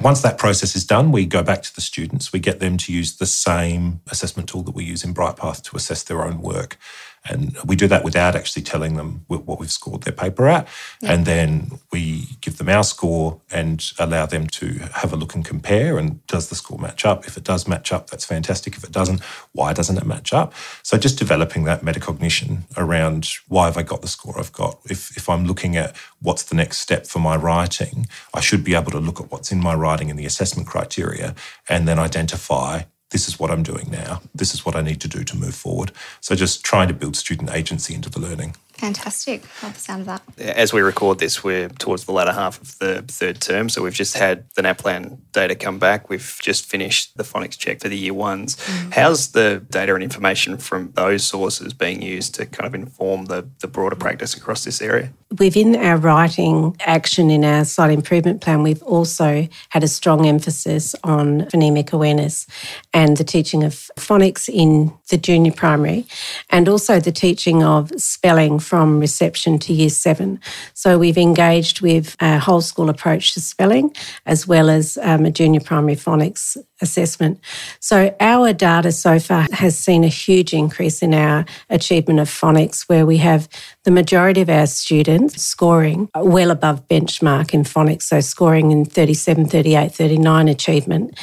once 0.00 0.22
that 0.22 0.38
process 0.38 0.74
is 0.74 0.84
done 0.84 1.12
we 1.12 1.26
go 1.26 1.42
back 1.42 1.62
to 1.62 1.74
the 1.74 1.82
students 1.82 2.32
we 2.32 2.40
get 2.40 2.60
them 2.60 2.78
to 2.78 2.92
use 2.92 3.16
the 3.16 3.26
same 3.26 4.00
assessment 4.10 4.48
tool 4.48 4.62
that 4.62 4.74
we 4.74 4.82
use 4.82 5.04
in 5.04 5.12
brightpath 5.12 5.62
to 5.62 5.76
assess 5.76 6.02
their 6.04 6.24
own 6.24 6.40
work 6.40 6.78
and 7.28 7.56
we 7.64 7.76
do 7.76 7.86
that 7.88 8.04
without 8.04 8.34
actually 8.34 8.62
telling 8.62 8.96
them 8.96 9.24
what 9.28 9.58
we've 9.58 9.70
scored 9.70 10.02
their 10.02 10.12
paper 10.12 10.48
at. 10.48 10.68
Yeah. 11.00 11.12
And 11.12 11.26
then 11.26 11.78
we 11.92 12.28
give 12.40 12.58
them 12.58 12.68
our 12.68 12.84
score 12.84 13.40
and 13.50 13.84
allow 13.98 14.26
them 14.26 14.46
to 14.48 14.68
have 14.94 15.12
a 15.12 15.16
look 15.16 15.34
and 15.34 15.44
compare. 15.44 15.98
And 15.98 16.26
does 16.26 16.48
the 16.48 16.54
score 16.54 16.78
match 16.78 17.04
up? 17.04 17.26
If 17.26 17.36
it 17.36 17.44
does 17.44 17.66
match 17.68 17.92
up, 17.92 18.10
that's 18.10 18.24
fantastic. 18.24 18.76
If 18.76 18.84
it 18.84 18.92
doesn't, 18.92 19.22
why 19.52 19.72
doesn't 19.72 19.98
it 19.98 20.06
match 20.06 20.32
up? 20.32 20.52
So 20.82 20.98
just 20.98 21.18
developing 21.18 21.64
that 21.64 21.82
metacognition 21.82 22.62
around 22.76 23.28
why 23.48 23.66
have 23.66 23.76
I 23.76 23.82
got 23.82 24.02
the 24.02 24.08
score 24.08 24.38
I've 24.38 24.52
got? 24.52 24.78
If, 24.84 25.16
if 25.16 25.28
I'm 25.28 25.46
looking 25.46 25.76
at 25.76 25.96
what's 26.20 26.44
the 26.44 26.54
next 26.54 26.78
step 26.78 27.06
for 27.06 27.18
my 27.18 27.36
writing, 27.36 28.06
I 28.34 28.40
should 28.40 28.64
be 28.64 28.74
able 28.74 28.92
to 28.92 29.00
look 29.00 29.20
at 29.20 29.30
what's 29.30 29.52
in 29.52 29.60
my 29.60 29.74
writing 29.74 30.10
and 30.10 30.18
the 30.18 30.26
assessment 30.26 30.68
criteria 30.68 31.34
and 31.68 31.86
then 31.86 31.98
identify 31.98 32.82
this 33.16 33.28
is 33.28 33.40
what 33.40 33.50
I'm 33.50 33.62
doing 33.62 33.90
now. 33.90 34.20
This 34.34 34.52
is 34.52 34.66
what 34.66 34.76
I 34.76 34.82
need 34.82 35.00
to 35.00 35.08
do 35.08 35.24
to 35.24 35.36
move 35.38 35.54
forward. 35.54 35.90
So 36.20 36.34
just 36.34 36.62
trying 36.62 36.88
to 36.88 36.92
build 36.92 37.16
student 37.16 37.50
agency 37.50 37.94
into 37.94 38.10
the 38.10 38.20
learning. 38.20 38.56
Fantastic. 38.78 39.42
Love 39.62 39.72
the 39.74 39.80
sound 39.80 40.00
of 40.02 40.06
that. 40.06 40.22
As 40.38 40.72
we 40.72 40.82
record 40.82 41.18
this, 41.18 41.42
we're 41.42 41.68
towards 41.68 42.04
the 42.04 42.12
latter 42.12 42.32
half 42.32 42.60
of 42.60 42.78
the 42.78 43.02
third 43.08 43.40
term. 43.40 43.70
So 43.70 43.82
we've 43.82 43.94
just 43.94 44.16
had 44.16 44.44
the 44.54 44.62
NAPLAN 44.62 45.18
data 45.32 45.54
come 45.54 45.78
back. 45.78 46.10
We've 46.10 46.38
just 46.42 46.66
finished 46.66 47.16
the 47.16 47.22
phonics 47.22 47.56
check 47.56 47.80
for 47.80 47.88
the 47.88 47.96
year 47.96 48.12
ones. 48.12 48.56
Mm. 48.56 48.92
How's 48.92 49.32
the 49.32 49.64
data 49.70 49.94
and 49.94 50.02
information 50.02 50.58
from 50.58 50.92
those 50.92 51.24
sources 51.24 51.72
being 51.72 52.02
used 52.02 52.34
to 52.34 52.44
kind 52.44 52.66
of 52.66 52.74
inform 52.74 53.26
the, 53.26 53.48
the 53.60 53.66
broader 53.66 53.96
practice 53.96 54.34
across 54.34 54.64
this 54.64 54.82
area? 54.82 55.10
Within 55.38 55.74
our 55.74 55.96
writing 55.96 56.76
action 56.80 57.30
in 57.30 57.44
our 57.44 57.64
site 57.64 57.90
improvement 57.90 58.42
plan, 58.42 58.62
we've 58.62 58.82
also 58.82 59.48
had 59.70 59.82
a 59.82 59.88
strong 59.88 60.26
emphasis 60.26 60.94
on 61.02 61.42
phonemic 61.46 61.92
awareness 61.92 62.46
and 62.92 63.16
the 63.16 63.24
teaching 63.24 63.64
of 63.64 63.90
phonics 63.96 64.48
in 64.48 64.92
the 65.08 65.16
junior 65.16 65.52
primary 65.52 66.06
and 66.50 66.68
also 66.68 67.00
the 67.00 67.10
teaching 67.10 67.62
of 67.62 67.90
spelling 68.00 68.58
from 68.66 68.98
reception 69.00 69.58
to 69.60 69.72
year 69.72 69.88
seven. 69.88 70.40
So 70.74 70.98
we've 70.98 71.16
engaged 71.16 71.80
with 71.80 72.16
a 72.20 72.38
whole 72.38 72.60
school 72.60 72.90
approach 72.90 73.34
to 73.34 73.40
spelling 73.40 73.94
as 74.26 74.46
well 74.46 74.68
as 74.68 74.98
um, 75.02 75.24
a 75.24 75.30
junior 75.30 75.60
primary 75.60 75.96
phonics 75.96 76.56
assessment. 76.80 77.40
So 77.80 78.14
our 78.20 78.52
data 78.52 78.92
so 78.92 79.18
far 79.18 79.46
has 79.52 79.78
seen 79.78 80.04
a 80.04 80.08
huge 80.08 80.52
increase 80.52 81.02
in 81.02 81.14
our 81.14 81.44
achievement 81.70 82.20
of 82.20 82.28
phonics, 82.28 82.82
where 82.88 83.06
we 83.06 83.18
have 83.18 83.48
the 83.84 83.90
majority 83.90 84.40
of 84.40 84.50
our 84.50 84.66
students 84.66 85.42
scoring 85.42 86.08
well 86.14 86.50
above 86.50 86.86
benchmark 86.88 87.54
in 87.54 87.62
phonics, 87.62 88.02
so 88.02 88.20
scoring 88.20 88.72
in 88.72 88.84
37, 88.84 89.46
38, 89.46 89.94
39 89.94 90.48
achievement. 90.48 91.18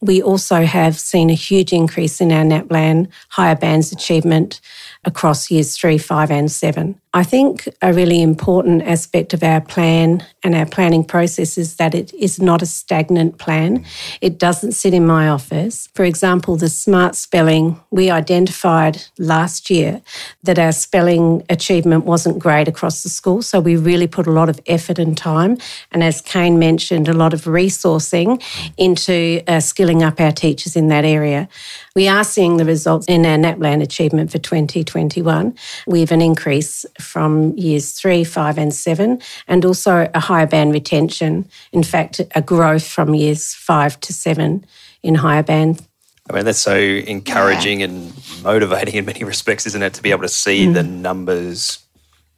We 0.00 0.22
also 0.22 0.62
have 0.62 0.98
seen 0.98 1.30
a 1.30 1.34
huge 1.34 1.72
increase 1.72 2.20
in 2.20 2.32
our 2.32 2.44
NAPLAN 2.44 3.08
higher 3.28 3.56
bands 3.56 3.92
achievement 3.92 4.60
across 5.04 5.50
years 5.50 5.76
three, 5.76 5.98
five, 5.98 6.30
and 6.30 6.50
seven. 6.50 7.00
I 7.12 7.24
think 7.24 7.68
a 7.82 7.92
really 7.92 8.22
important 8.22 8.82
aspect 8.82 9.34
of 9.34 9.42
our 9.42 9.60
plan 9.60 10.24
and 10.44 10.54
our 10.54 10.66
planning 10.66 11.02
process 11.02 11.58
is 11.58 11.74
that 11.76 11.92
it 11.92 12.14
is 12.14 12.40
not 12.40 12.62
a 12.62 12.66
stagnant 12.66 13.38
plan. 13.38 13.84
It 14.20 14.38
doesn't 14.38 14.72
sit 14.72 14.94
in 14.94 15.06
my 15.06 15.28
office. 15.28 15.88
For 15.94 16.04
example, 16.04 16.56
the 16.56 16.68
smart 16.68 17.16
spelling, 17.16 17.80
we 17.90 18.10
identified 18.10 19.02
last 19.18 19.70
year 19.70 20.02
that 20.44 20.58
our 20.60 20.70
spelling 20.70 21.44
achievement 21.48 22.04
wasn't 22.04 22.38
great 22.38 22.68
across 22.68 23.02
the 23.02 23.08
school. 23.08 23.42
So 23.42 23.58
we 23.58 23.74
really 23.74 24.06
put 24.06 24.28
a 24.28 24.32
lot 24.32 24.48
of 24.48 24.60
effort 24.66 25.00
and 25.00 25.16
time. 25.16 25.58
And 25.90 26.04
as 26.04 26.20
Kane 26.20 26.60
mentioned, 26.60 27.08
a 27.08 27.12
lot 27.12 27.34
of 27.34 27.42
resourcing 27.42 28.40
into 28.76 29.42
uh, 29.48 29.58
up 29.98 30.20
our 30.20 30.32
teachers 30.32 30.76
in 30.76 30.88
that 30.88 31.04
area. 31.04 31.48
We 31.94 32.08
are 32.08 32.24
seeing 32.24 32.56
the 32.56 32.64
results 32.64 33.06
in 33.08 33.26
our 33.26 33.36
NAPLAN 33.36 33.82
achievement 33.82 34.30
for 34.30 34.38
2021. 34.38 35.54
We 35.86 36.00
have 36.00 36.12
an 36.12 36.22
increase 36.22 36.86
from 37.00 37.56
years 37.58 37.92
three, 37.92 38.22
five, 38.22 38.56
and 38.56 38.72
seven, 38.72 39.20
and 39.48 39.64
also 39.64 40.08
a 40.14 40.20
higher 40.20 40.46
band 40.46 40.72
retention. 40.72 41.48
In 41.72 41.82
fact, 41.82 42.20
a 42.34 42.40
growth 42.40 42.86
from 42.86 43.14
years 43.14 43.54
five 43.54 43.98
to 44.00 44.12
seven 44.12 44.64
in 45.02 45.16
higher 45.16 45.42
band. 45.42 45.86
I 46.30 46.32
mean, 46.32 46.44
that's 46.44 46.58
so 46.58 46.76
encouraging 46.76 47.80
yeah. 47.80 47.86
and 47.86 48.12
motivating 48.42 48.94
in 48.94 49.04
many 49.04 49.24
respects, 49.34 49.66
isn't 49.66 49.82
it, 49.82 49.94
to 49.94 50.02
be 50.02 50.12
able 50.12 50.22
to 50.22 50.28
see 50.28 50.66
mm. 50.66 50.74
the 50.74 50.84
numbers 50.84 51.80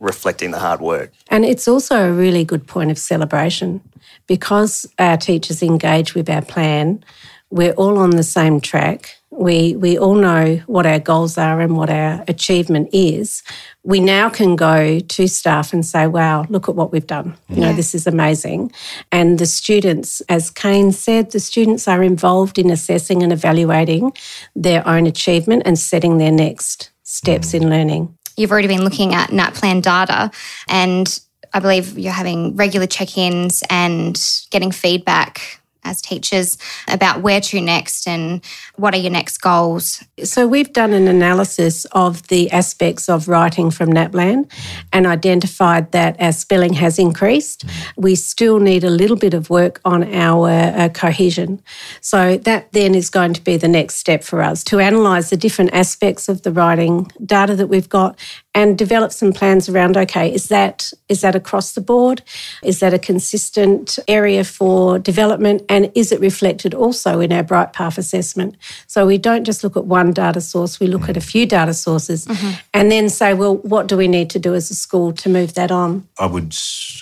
reflecting 0.01 0.51
the 0.51 0.59
hard 0.59 0.81
work. 0.81 1.13
And 1.29 1.45
it's 1.45 1.69
also 1.69 2.09
a 2.09 2.13
really 2.13 2.45
good 2.45 2.67
point 2.67 2.91
of 2.91 2.99
celebration 2.99 3.81
because 4.27 4.87
our 4.99 5.17
teachers 5.17 5.63
engage 5.63 6.15
with 6.15 6.29
our 6.29 6.43
plan. 6.43 7.05
We're 7.53 7.73
all 7.73 7.99
on 7.99 8.11
the 8.11 8.23
same 8.23 8.63
track. 8.63 9.15
We, 9.31 9.77
we 9.77 9.99
all 9.99 10.15
know 10.15 10.63
what 10.67 10.87
our 10.87 10.99
goals 10.99 11.37
are 11.37 11.61
and 11.61 11.77
what 11.77 11.91
our 11.91 12.25
achievement 12.27 12.89
is. 12.95 13.43
We 13.83 14.01
now 14.01 14.31
can 14.31 14.57
go 14.57 15.01
to 15.01 15.29
staff 15.29 15.75
and 15.75 15.85
say, 15.85 16.07
wow, 16.07 16.47
look 16.49 16.71
at 16.71 16.75
what 16.75 16.93
we've 16.93 17.07
done. 17.07 17.37
You 17.51 17.61
know, 17.61 17.73
this 17.75 17.95
is 17.95 18.07
amazing. 18.07 18.73
And 19.11 19.39
the 19.39 19.45
students, 19.45 20.23
as 20.31 20.49
Kane 20.49 20.93
said, 20.93 21.33
the 21.33 21.41
students 21.41 21.87
are 21.87 22.03
involved 22.03 22.59
in 22.59 22.71
assessing 22.71 23.23
and 23.23 23.35
evaluating 23.35 24.13
their 24.57 24.87
own 24.89 25.07
achievement 25.07 25.65
and 25.67 25.79
setting 25.79 26.17
their 26.17 26.33
next 26.33 26.91
steps 27.03 27.53
in 27.53 27.69
learning. 27.69 28.17
You've 28.39 28.51
already 28.51 28.69
been 28.69 28.85
looking 28.85 29.13
at 29.13 29.29
NAPLAN 29.29 29.83
data 29.83 30.31
and 30.69 31.21
I 31.53 31.61
believe 31.61 31.99
you're 31.99 32.13
having 32.13 32.57
regular 32.57 32.87
check 32.87 33.19
ins 33.19 33.63
and 33.69 34.19
getting 34.51 34.71
feedback 34.71 35.62
as 35.85 36.01
teachers 36.01 36.59
about 36.89 37.23
where 37.23 37.41
to 37.41 37.61
next 37.61 38.07
and 38.07 38.45
what 38.77 38.95
are 38.95 38.99
your 38.99 39.11
next 39.11 39.39
goals? 39.39 40.03
So, 40.25 40.47
we've 40.47 40.73
done 40.73 40.93
an 40.93 41.09
analysis 41.09 41.85
of 41.93 42.27
the 42.29 42.51
aspects 42.51 43.09
of 43.09 43.29
writing 43.29 43.71
from 43.71 43.91
NAPLAN 43.91 44.51
and 44.93 45.07
identified 45.07 45.93
that 45.93 46.21
our 46.21 46.33
spelling 46.33 46.75
has 46.75 46.99
increased. 46.99 47.65
We 47.97 48.15
still 48.15 48.61
need 48.61 48.85
a 48.85 48.91
little 48.91 49.17
bit 49.17 49.35
of 49.35 49.51
work 49.51 49.81
on 49.85 50.03
our 50.15 50.49
uh, 50.49 50.89
cohesion. 50.91 51.63
So, 52.01 52.37
that 52.39 52.73
then 52.73 52.95
is 52.95 53.11
going 53.11 53.35
to 53.35 53.43
be 53.43 53.57
the 53.57 53.69
next 53.69 53.97
step 53.97 54.23
for 54.25 54.43
us 54.43 54.65
to 54.65 54.79
analyse 54.79 55.31
the 55.31 55.37
different 55.37 55.73
aspects 55.73 56.29
of 56.29 56.43
the 56.43 56.53
writing 56.53 57.11
data 57.25 57.57
that 57.57 57.69
we've 57.69 57.89
got 57.89 58.19
and 58.55 58.77
develop 58.77 59.13
some 59.13 59.33
plans 59.33 59.69
around 59.69 59.97
okay 59.97 60.33
is 60.33 60.49
that 60.49 60.93
is 61.09 61.21
that 61.21 61.35
across 61.35 61.73
the 61.73 61.81
board? 61.81 62.23
Is 62.63 62.81
that 62.81 62.95
a 62.95 62.99
consistent 62.99 63.99
area 64.09 64.45
for 64.45 64.99
development? 64.99 65.63
And 65.69 65.91
is 65.95 66.13
it 66.13 66.21
reflected 66.21 66.75
also 66.75 67.21
in 67.21 67.33
our 67.33 67.43
bright 67.43 67.73
path 67.73 67.99
assessment? 67.99 68.57
So 68.87 69.07
we 69.07 69.19
don't 69.19 69.45
just 69.45 69.63
look 69.63 69.77
at 69.77 69.85
one 69.85 70.13
data 70.13 70.41
source 70.41 70.81
we 70.81 70.87
look 70.87 71.09
at 71.09 71.17
a 71.17 71.21
few 71.21 71.47
data 71.47 71.75
sources. 71.75 72.27
Mm-hmm. 72.27 72.51
and 72.75 72.91
then 72.91 73.09
say 73.09 73.35
well 73.35 73.57
what 73.57 73.87
do 73.87 73.97
we 73.97 74.09
need 74.09 74.31
to 74.31 74.39
do 74.39 74.55
as 74.55 74.71
a 74.71 74.75
school 74.75 75.13
to 75.13 75.29
move 75.29 75.55
that 75.55 75.71
on? 75.71 76.09
I 76.19 76.27
would 76.27 76.55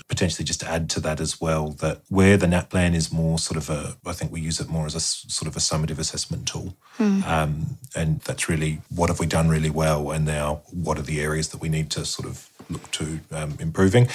potentially 0.09 0.45
just 0.45 0.62
add 0.64 0.90
to 0.90 1.00
that 1.00 1.21
as 1.21 1.40
well 1.40 1.71
that 1.80 2.00
where 2.09 2.37
the 2.37 2.47
NAPLAN 2.47 2.95
is 2.95 3.12
more 3.12 3.38
sort 3.38 3.57
of 3.57 3.71
a 3.71 3.97
i 4.07 4.12
think 4.12 4.33
we 4.33 4.40
use 4.40 4.61
it 4.61 4.69
more 4.69 4.87
as 4.87 4.95
a 4.95 5.00
sort 5.00 5.49
of 5.49 5.57
a 5.57 5.61
summative 5.61 5.99
assessment 5.99 6.47
tool. 6.47 6.76
Mm. 6.99 7.26
um, 7.26 7.78
and 7.97 8.21
that's 8.21 8.49
really 8.49 8.80
what 8.95 9.09
have 9.09 9.21
we 9.21 9.26
done 9.26 9.49
really 9.49 9.71
well? 9.71 10.11
And 10.11 10.26
now 10.26 10.62
what 10.71 10.99
are 10.99 11.02
the 11.02 11.21
areas 11.21 11.39
areas 11.40 11.49
that 11.49 11.61
we 11.61 11.68
need 11.70 11.88
to 11.90 12.04
sort 12.04 12.28
of 12.28 12.49
look 12.68 12.90
to 12.90 13.20
um, 13.32 13.56
improving. 13.61 14.09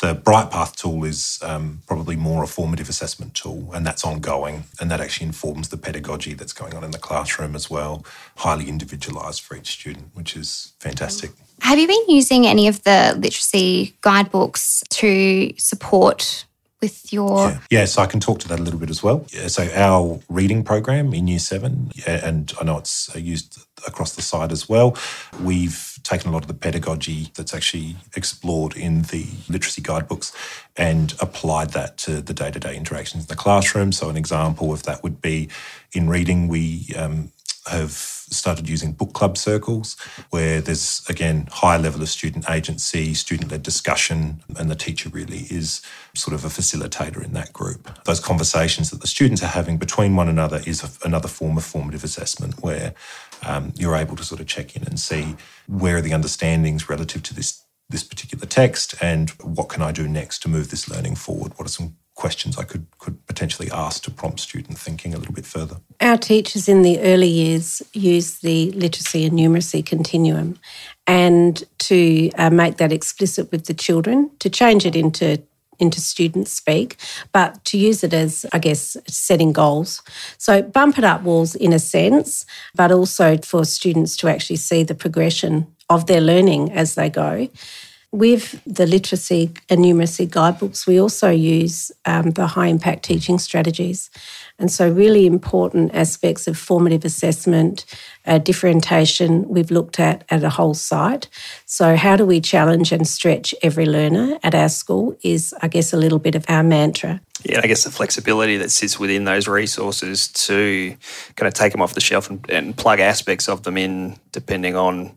The 0.00 0.14
Brightpath 0.14 0.74
tool 0.74 1.04
is 1.04 1.38
um, 1.42 1.82
probably 1.86 2.16
more 2.16 2.42
a 2.42 2.46
formative 2.46 2.88
assessment 2.88 3.34
tool, 3.34 3.70
and 3.72 3.86
that's 3.86 4.04
ongoing, 4.04 4.64
and 4.80 4.90
that 4.90 5.00
actually 5.00 5.28
informs 5.28 5.68
the 5.68 5.76
pedagogy 5.76 6.34
that's 6.34 6.52
going 6.52 6.74
on 6.74 6.82
in 6.84 6.90
the 6.90 6.98
classroom 6.98 7.54
as 7.54 7.70
well, 7.70 8.04
highly 8.36 8.68
individualised 8.68 9.42
for 9.42 9.56
each 9.56 9.70
student, 9.78 10.06
which 10.14 10.36
is 10.36 10.72
fantastic. 10.80 11.30
Have 11.60 11.78
you 11.78 11.86
been 11.86 12.06
using 12.08 12.46
any 12.46 12.66
of 12.66 12.82
the 12.82 13.14
literacy 13.16 13.94
guidebooks 14.00 14.82
to 14.90 15.54
support 15.56 16.44
with 16.82 17.12
your 17.12 17.48
yeah. 17.48 17.58
yeah. 17.70 17.84
so 17.84 18.02
i 18.02 18.06
can 18.06 18.18
talk 18.18 18.40
to 18.40 18.48
that 18.48 18.58
a 18.58 18.62
little 18.62 18.80
bit 18.80 18.90
as 18.90 19.02
well 19.02 19.24
yeah, 19.32 19.46
so 19.46 19.62
our 19.74 20.20
reading 20.28 20.64
program 20.64 21.14
in 21.14 21.28
year 21.28 21.38
seven 21.38 21.92
and 22.06 22.52
i 22.60 22.64
know 22.64 22.76
it's 22.76 23.14
uh, 23.14 23.18
used 23.18 23.58
across 23.86 24.16
the 24.16 24.22
site 24.22 24.50
as 24.50 24.68
well 24.68 24.96
we've 25.40 25.91
taken 26.02 26.30
a 26.30 26.32
lot 26.32 26.42
of 26.42 26.48
the 26.48 26.54
pedagogy 26.54 27.28
that's 27.34 27.54
actually 27.54 27.96
explored 28.16 28.76
in 28.76 29.02
the 29.02 29.26
literacy 29.48 29.82
guidebooks 29.82 30.32
and 30.76 31.14
applied 31.20 31.70
that 31.70 31.96
to 31.98 32.20
the 32.20 32.34
day 32.34 32.50
to 32.50 32.58
day 32.58 32.76
interactions 32.76 33.24
in 33.24 33.28
the 33.28 33.36
classroom. 33.36 33.92
So, 33.92 34.08
an 34.08 34.16
example 34.16 34.72
of 34.72 34.82
that 34.84 35.02
would 35.02 35.20
be 35.20 35.48
in 35.92 36.08
reading, 36.08 36.48
we 36.48 36.86
um, 36.96 37.32
have 37.70 37.92
started 37.92 38.68
using 38.68 38.92
book 38.92 39.12
club 39.12 39.36
circles 39.36 39.96
where 40.30 40.60
there's 40.60 41.02
again 41.08 41.48
high 41.52 41.76
level 41.76 42.02
of 42.02 42.08
student 42.08 42.48
agency 42.50 43.14
student 43.14 43.50
led 43.50 43.62
discussion 43.62 44.42
and 44.56 44.70
the 44.70 44.74
teacher 44.74 45.08
really 45.10 45.46
is 45.50 45.80
sort 46.14 46.34
of 46.34 46.44
a 46.44 46.48
facilitator 46.48 47.22
in 47.22 47.32
that 47.32 47.52
group 47.52 48.02
those 48.04 48.20
conversations 48.20 48.90
that 48.90 49.00
the 49.00 49.06
students 49.06 49.42
are 49.42 49.46
having 49.46 49.76
between 49.76 50.16
one 50.16 50.28
another 50.28 50.60
is 50.66 50.82
a, 50.82 51.06
another 51.06 51.28
form 51.28 51.56
of 51.56 51.64
formative 51.64 52.02
assessment 52.02 52.62
where 52.62 52.94
um, 53.46 53.72
you're 53.76 53.96
able 53.96 54.16
to 54.16 54.24
sort 54.24 54.40
of 54.40 54.46
check 54.46 54.76
in 54.76 54.82
and 54.84 54.98
see 54.98 55.36
where 55.66 55.96
are 55.96 56.00
the 56.00 56.12
understandings 56.12 56.88
relative 56.88 57.22
to 57.22 57.34
this 57.34 57.62
this 57.92 58.02
particular 58.02 58.46
text 58.46 58.94
and 59.02 59.30
what 59.42 59.68
can 59.68 59.82
I 59.82 59.92
do 59.92 60.08
next 60.08 60.40
to 60.42 60.48
move 60.48 60.70
this 60.70 60.88
learning 60.88 61.14
forward? 61.14 61.52
What 61.56 61.66
are 61.66 61.70
some 61.70 61.96
questions 62.14 62.58
I 62.58 62.64
could 62.64 62.86
could 62.91 62.91
potentially 63.42 63.72
asked 63.72 64.04
to 64.04 64.10
prompt 64.12 64.38
student 64.38 64.78
thinking 64.78 65.14
a 65.14 65.18
little 65.18 65.34
bit 65.34 65.44
further? 65.44 65.78
Our 66.00 66.16
teachers 66.16 66.68
in 66.68 66.82
the 66.82 67.00
early 67.00 67.26
years 67.26 67.82
use 67.92 68.38
the 68.38 68.70
literacy 68.70 69.24
and 69.24 69.36
numeracy 69.36 69.84
continuum 69.84 70.60
and 71.08 71.64
to 71.80 72.30
uh, 72.38 72.50
make 72.50 72.76
that 72.76 72.92
explicit 72.92 73.50
with 73.50 73.66
the 73.66 73.74
children, 73.74 74.30
to 74.38 74.48
change 74.48 74.86
it 74.86 74.94
into 74.94 75.42
into 75.80 76.00
student 76.00 76.46
speak, 76.46 76.96
but 77.32 77.64
to 77.64 77.76
use 77.76 78.04
it 78.04 78.14
as, 78.14 78.46
I 78.52 78.60
guess, 78.60 78.96
setting 79.08 79.52
goals. 79.52 80.02
So 80.38 80.62
bump 80.62 80.96
it 80.96 81.02
up 81.02 81.22
walls 81.22 81.56
in 81.56 81.72
a 81.72 81.80
sense, 81.80 82.46
but 82.76 82.92
also 82.92 83.36
for 83.38 83.64
students 83.64 84.16
to 84.18 84.28
actually 84.28 84.56
see 84.56 84.84
the 84.84 84.94
progression 84.94 85.66
of 85.90 86.06
their 86.06 86.20
learning 86.20 86.70
as 86.70 86.94
they 86.94 87.10
go. 87.10 87.48
With 88.12 88.62
the 88.66 88.86
literacy 88.86 89.52
and 89.70 89.80
numeracy 89.80 90.28
guidebooks, 90.28 90.86
we 90.86 91.00
also 91.00 91.30
use 91.30 91.90
um, 92.04 92.32
the 92.32 92.46
high 92.46 92.66
impact 92.66 93.04
teaching 93.04 93.38
strategies. 93.38 94.10
And 94.58 94.70
so, 94.70 94.90
really 94.90 95.26
important 95.26 95.94
aspects 95.94 96.46
of 96.46 96.58
formative 96.58 97.06
assessment, 97.06 97.86
uh, 98.26 98.36
differentiation, 98.36 99.48
we've 99.48 99.70
looked 99.70 99.98
at 99.98 100.24
at 100.28 100.44
a 100.44 100.50
whole 100.50 100.74
site. 100.74 101.30
So, 101.64 101.96
how 101.96 102.16
do 102.16 102.26
we 102.26 102.42
challenge 102.42 102.92
and 102.92 103.08
stretch 103.08 103.54
every 103.62 103.86
learner 103.86 104.38
at 104.42 104.54
our 104.54 104.68
school 104.68 105.16
is, 105.22 105.54
I 105.62 105.68
guess, 105.68 105.94
a 105.94 105.96
little 105.96 106.18
bit 106.18 106.34
of 106.34 106.44
our 106.48 106.62
mantra. 106.62 107.20
Yeah, 107.44 107.60
I 107.64 107.66
guess 107.66 107.84
the 107.84 107.90
flexibility 107.90 108.58
that 108.58 108.70
sits 108.70 108.98
within 108.98 109.24
those 109.24 109.48
resources 109.48 110.28
to 110.28 110.94
kind 111.36 111.48
of 111.48 111.54
take 111.54 111.72
them 111.72 111.80
off 111.80 111.94
the 111.94 112.00
shelf 112.00 112.28
and, 112.28 112.44
and 112.50 112.76
plug 112.76 113.00
aspects 113.00 113.48
of 113.48 113.62
them 113.62 113.78
in 113.78 114.16
depending 114.32 114.76
on 114.76 115.16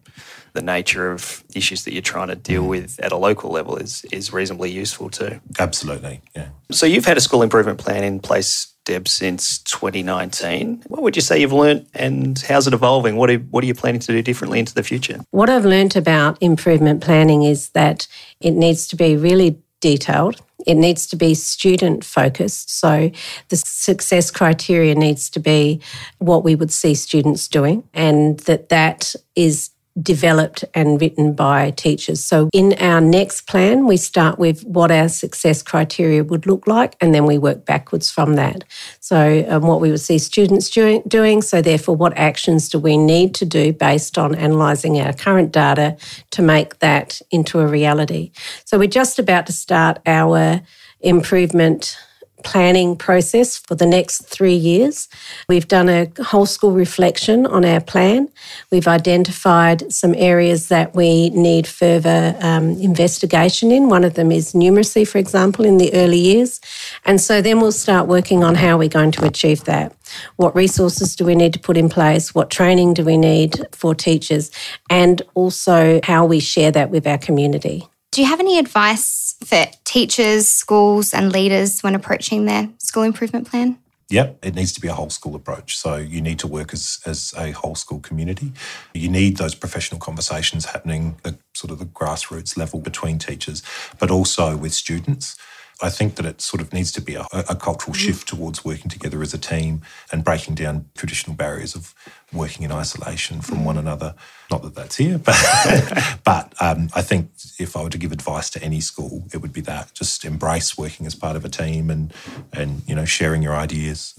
the 0.55 0.61
nature 0.61 1.11
of 1.11 1.43
issues 1.53 1.83
that 1.83 1.93
you're 1.93 2.01
trying 2.01 2.29
to 2.29 2.35
deal 2.35 2.63
mm. 2.63 2.69
with 2.69 2.99
at 2.99 3.11
a 3.11 3.17
local 3.17 3.51
level 3.51 3.77
is 3.77 4.03
is 4.11 4.33
reasonably 4.33 4.71
useful 4.71 5.09
too. 5.09 5.39
Absolutely, 5.59 6.21
yeah. 6.35 6.47
So 6.71 6.85
you've 6.85 7.05
had 7.05 7.17
a 7.17 7.21
school 7.21 7.43
improvement 7.43 7.77
plan 7.77 8.03
in 8.03 8.19
place, 8.19 8.73
Deb, 8.85 9.07
since 9.07 9.59
2019. 9.59 10.85
What 10.87 11.03
would 11.03 11.15
you 11.15 11.21
say 11.21 11.39
you've 11.39 11.53
learnt, 11.53 11.87
and 11.93 12.39
how's 12.47 12.65
it 12.65 12.73
evolving? 12.73 13.17
What 13.17 13.29
are 13.29 13.37
what 13.37 13.63
are 13.63 13.67
you 13.67 13.75
planning 13.75 14.01
to 14.01 14.11
do 14.11 14.21
differently 14.23 14.59
into 14.59 14.73
the 14.73 14.83
future? 14.83 15.19
What 15.29 15.49
I've 15.49 15.65
learnt 15.65 15.95
about 15.95 16.41
improvement 16.41 17.03
planning 17.03 17.43
is 17.43 17.69
that 17.69 18.07
it 18.39 18.51
needs 18.51 18.87
to 18.87 18.95
be 18.95 19.15
really 19.15 19.59
detailed. 19.81 20.41
It 20.65 20.75
needs 20.75 21.05
to 21.07 21.15
be 21.15 21.35
student 21.35 22.03
focused. 22.03 22.79
So 22.79 23.11
the 23.49 23.57
success 23.57 24.31
criteria 24.31 24.95
needs 24.95 25.29
to 25.31 25.39
be 25.39 25.79
what 26.17 26.43
we 26.43 26.55
would 26.55 26.71
see 26.71 26.95
students 26.95 27.47
doing 27.47 27.83
and 27.93 28.39
that 28.41 28.69
that 28.69 29.13
is 29.35 29.69
developed 30.01 30.65
and 30.73 30.99
written 30.99 31.33
by 31.33 31.71
teachers. 31.71 32.23
So 32.23 32.49
in 32.51 32.73
our 32.79 32.99
next 32.99 33.47
plan, 33.47 33.87
we 33.87 33.97
start 33.97 34.37
with 34.37 34.63
what 34.65 34.91
our 34.91 35.07
success 35.07 35.63
criteria 35.63 36.23
would 36.23 36.45
look 36.45 36.67
like, 36.67 36.97
and 36.99 37.15
then 37.15 37.25
we 37.25 37.37
work 37.37 37.65
backwards 37.65 38.11
from 38.11 38.35
that. 38.35 38.65
So 38.99 39.45
um, 39.47 39.63
what 39.63 39.79
we 39.79 39.91
would 39.91 40.01
see 40.01 40.17
students 40.17 40.69
doing, 40.69 41.01
doing, 41.07 41.41
so 41.41 41.61
therefore 41.61 41.95
what 41.95 42.17
actions 42.17 42.67
do 42.67 42.79
we 42.79 42.97
need 42.97 43.33
to 43.35 43.45
do 43.45 43.71
based 43.71 44.17
on 44.17 44.35
analysing 44.35 44.99
our 44.99 45.13
current 45.13 45.51
data 45.51 45.95
to 46.31 46.41
make 46.41 46.79
that 46.79 47.21
into 47.31 47.59
a 47.59 47.67
reality. 47.67 48.31
So 48.65 48.77
we're 48.77 48.87
just 48.87 49.17
about 49.17 49.45
to 49.47 49.53
start 49.53 49.99
our 50.05 50.61
improvement 50.99 51.97
planning 52.45 52.95
process 52.95 53.57
for 53.57 53.75
the 53.75 53.85
next 53.85 54.27
three 54.27 54.55
years. 54.55 55.09
We've 55.49 55.67
done 55.67 55.89
a 55.89 56.09
whole 56.23 56.45
school 56.45 56.71
reflection 56.71 57.45
on 57.45 57.65
our 57.65 57.81
plan. 57.81 58.29
We've 58.71 58.87
identified 58.87 59.91
some 59.91 60.15
areas 60.15 60.69
that 60.69 60.95
we 60.95 61.31
need 61.31 61.67
further 61.67 62.37
um, 62.39 62.69
investigation 62.79 63.71
in. 63.71 63.89
One 63.89 64.05
of 64.05 64.13
them 64.13 64.31
is 64.31 64.53
numeracy, 64.53 65.07
for 65.07 65.17
example, 65.17 65.65
in 65.65 65.77
the 65.77 65.93
early 65.93 66.19
years. 66.19 66.61
And 67.03 67.19
so 67.19 67.41
then 67.41 67.59
we'll 67.59 67.71
start 67.71 68.07
working 68.07 68.43
on 68.43 68.55
how 68.55 68.77
we're 68.77 68.87
going 68.87 69.11
to 69.11 69.25
achieve 69.25 69.63
that. 69.65 69.91
What 70.35 70.55
resources 70.55 71.15
do 71.15 71.25
we 71.25 71.35
need 71.35 71.53
to 71.53 71.59
put 71.59 71.77
in 71.77 71.89
place? 71.89 72.35
What 72.35 72.51
training 72.51 72.93
do 72.93 73.03
we 73.03 73.17
need 73.17 73.65
for 73.71 73.95
teachers? 73.95 74.51
And 74.89 75.21
also 75.33 75.99
how 76.03 76.25
we 76.25 76.39
share 76.39 76.71
that 76.71 76.91
with 76.91 77.07
our 77.07 77.17
community. 77.17 77.87
Do 78.11 78.21
you 78.21 78.27
have 78.27 78.39
any 78.39 78.59
advice 78.59 79.24
for 79.45 79.65
teachers, 79.83 80.47
schools, 80.47 81.13
and 81.13 81.31
leaders 81.31 81.81
when 81.81 81.95
approaching 81.95 82.45
their 82.45 82.69
school 82.79 83.03
improvement 83.03 83.49
plan? 83.49 83.77
Yep, 84.09 84.45
it 84.45 84.53
needs 84.53 84.71
to 84.73 84.81
be 84.81 84.87
a 84.87 84.93
whole 84.93 85.09
school 85.09 85.35
approach. 85.35 85.75
So 85.75 85.95
you 85.95 86.21
need 86.21 86.37
to 86.39 86.47
work 86.47 86.73
as, 86.73 86.99
as 87.05 87.33
a 87.37 87.51
whole 87.51 87.73
school 87.73 87.99
community. 87.99 88.51
You 88.93 89.09
need 89.09 89.37
those 89.37 89.55
professional 89.55 89.99
conversations 89.99 90.65
happening 90.65 91.15
at 91.25 91.35
sort 91.55 91.71
of 91.71 91.79
the 91.79 91.85
grassroots 91.85 92.55
level 92.55 92.79
between 92.79 93.17
teachers, 93.17 93.63
but 93.97 94.11
also 94.11 94.57
with 94.57 94.73
students. 94.73 95.35
I 95.81 95.89
think 95.89 96.15
that 96.15 96.25
it 96.25 96.39
sort 96.39 96.61
of 96.61 96.71
needs 96.71 96.91
to 96.93 97.01
be 97.01 97.15
a, 97.15 97.25
a, 97.33 97.55
cultural 97.55 97.93
mm. 97.93 97.99
shift 97.99 98.29
towards 98.29 98.63
working 98.63 98.89
together 98.89 99.21
as 99.21 99.33
a 99.33 99.37
team 99.37 99.81
and 100.11 100.23
breaking 100.23 100.55
down 100.55 100.85
traditional 100.95 101.35
barriers 101.35 101.75
of 101.75 101.93
working 102.31 102.63
in 102.63 102.71
isolation 102.71 103.41
from 103.41 103.65
one 103.65 103.75
mm. 103.75 103.79
another. 103.79 104.15
Not 104.49 104.61
that 104.63 104.75
that's 104.75 104.95
here, 104.95 105.17
but 105.23 106.19
but 106.23 106.53
um, 106.61 106.89
I 106.95 107.01
think 107.01 107.31
if 107.59 107.75
I 107.75 107.83
were 107.83 107.89
to 107.89 107.97
give 107.97 108.13
advice 108.13 108.49
to 108.51 108.63
any 108.63 108.79
school, 108.79 109.23
it 109.33 109.37
would 109.41 109.53
be 109.53 109.61
that 109.61 109.93
just 109.93 110.23
embrace 110.23 110.77
working 110.77 111.05
as 111.05 111.15
part 111.15 111.35
of 111.35 111.43
a 111.43 111.49
team 111.49 111.89
and 111.89 112.13
and 112.53 112.81
you 112.87 112.95
know 112.95 113.05
sharing 113.05 113.43
your 113.43 113.55
ideas. 113.55 114.17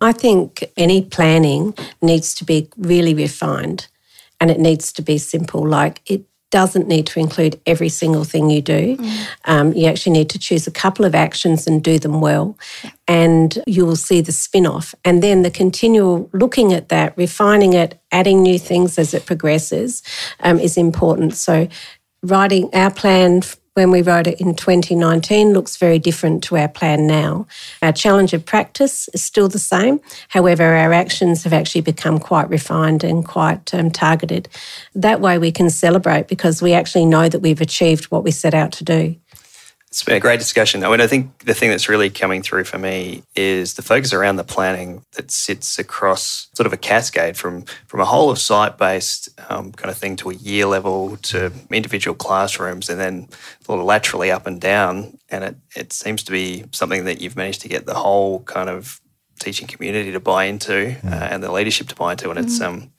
I 0.00 0.12
think 0.12 0.70
any 0.76 1.02
planning 1.02 1.74
needs 2.02 2.34
to 2.34 2.44
be 2.44 2.68
really 2.76 3.14
refined 3.14 3.88
and 4.40 4.50
it 4.50 4.60
needs 4.60 4.92
to 4.92 5.02
be 5.02 5.18
simple. 5.18 5.66
Like 5.66 6.02
it 6.06 6.24
doesn't 6.50 6.88
need 6.88 7.06
to 7.06 7.20
include 7.20 7.60
every 7.66 7.88
single 7.88 8.24
thing 8.24 8.50
you 8.50 8.62
do. 8.62 8.96
Mm. 8.96 9.26
Um, 9.44 9.72
you 9.74 9.86
actually 9.86 10.12
need 10.12 10.30
to 10.30 10.38
choose 10.38 10.66
a 10.66 10.70
couple 10.70 11.04
of 11.04 11.14
actions 11.14 11.66
and 11.66 11.82
do 11.82 11.98
them 11.98 12.20
well, 12.20 12.56
yeah. 12.82 12.90
and 13.06 13.58
you 13.66 13.84
will 13.84 13.96
see 13.96 14.20
the 14.20 14.32
spin 14.32 14.66
off. 14.66 14.94
And 15.04 15.22
then 15.22 15.42
the 15.42 15.50
continual 15.50 16.30
looking 16.32 16.72
at 16.72 16.88
that, 16.88 17.16
refining 17.16 17.74
it, 17.74 18.00
adding 18.12 18.42
new 18.42 18.58
things 18.58 18.98
as 18.98 19.12
it 19.14 19.26
progresses 19.26 20.02
um, 20.40 20.58
is 20.58 20.76
important. 20.76 21.34
So, 21.34 21.68
writing 22.22 22.70
our 22.74 22.90
plan 22.90 23.42
when 23.78 23.92
we 23.92 24.02
wrote 24.02 24.26
it 24.26 24.40
in 24.40 24.56
2019 24.56 25.52
looks 25.52 25.76
very 25.76 26.00
different 26.00 26.42
to 26.42 26.56
our 26.56 26.66
plan 26.66 27.06
now. 27.06 27.46
Our 27.80 27.92
challenge 27.92 28.32
of 28.32 28.44
practice 28.44 29.08
is 29.14 29.22
still 29.22 29.48
the 29.48 29.60
same. 29.60 30.00
However, 30.30 30.64
our 30.64 30.92
actions 30.92 31.44
have 31.44 31.52
actually 31.52 31.82
become 31.82 32.18
quite 32.18 32.50
refined 32.50 33.04
and 33.04 33.24
quite 33.24 33.72
um, 33.72 33.92
targeted. 33.92 34.48
That 34.96 35.20
way 35.20 35.38
we 35.38 35.52
can 35.52 35.70
celebrate 35.70 36.26
because 36.26 36.60
we 36.60 36.72
actually 36.72 37.06
know 37.06 37.28
that 37.28 37.38
we've 37.38 37.60
achieved 37.60 38.06
what 38.06 38.24
we 38.24 38.32
set 38.32 38.52
out 38.52 38.72
to 38.72 38.82
do. 38.82 39.14
It's 39.88 40.04
been 40.04 40.16
a 40.16 40.20
great 40.20 40.38
discussion. 40.38 40.84
I 40.84 40.90
mean, 40.90 41.00
I 41.00 41.06
think 41.06 41.44
the 41.44 41.54
thing 41.54 41.70
that's 41.70 41.88
really 41.88 42.10
coming 42.10 42.42
through 42.42 42.64
for 42.64 42.78
me 42.78 43.22
is 43.34 43.74
the 43.74 43.82
focus 43.82 44.12
around 44.12 44.36
the 44.36 44.44
planning 44.44 45.02
that 45.12 45.30
sits 45.30 45.78
across 45.78 46.48
sort 46.54 46.66
of 46.66 46.74
a 46.74 46.76
cascade 46.76 47.38
from 47.38 47.62
from 47.86 48.00
a 48.00 48.04
whole 48.04 48.30
of 48.30 48.38
site 48.38 48.76
based 48.76 49.30
um, 49.48 49.72
kind 49.72 49.90
of 49.90 49.96
thing 49.96 50.14
to 50.16 50.30
a 50.30 50.34
year 50.34 50.66
level 50.66 51.16
to 51.18 51.52
individual 51.70 52.14
classrooms, 52.14 52.90
and 52.90 53.00
then 53.00 53.28
sort 53.64 53.80
of 53.80 53.86
laterally 53.86 54.30
up 54.30 54.46
and 54.46 54.60
down. 54.60 55.18
And 55.30 55.42
it 55.42 55.56
it 55.74 55.92
seems 55.94 56.22
to 56.24 56.32
be 56.32 56.64
something 56.70 57.06
that 57.06 57.22
you've 57.22 57.36
managed 57.36 57.62
to 57.62 57.68
get 57.68 57.86
the 57.86 57.94
whole 57.94 58.40
kind 58.40 58.68
of 58.68 59.00
teaching 59.40 59.66
community 59.66 60.12
to 60.12 60.20
buy 60.20 60.44
into 60.44 60.72
mm. 60.72 61.12
uh, 61.12 61.28
and 61.30 61.42
the 61.42 61.50
leadership 61.50 61.88
to 61.88 61.94
buy 61.94 62.12
into, 62.12 62.30
and 62.30 62.38
mm. 62.38 62.42
it's 62.42 62.60
um 62.60 62.90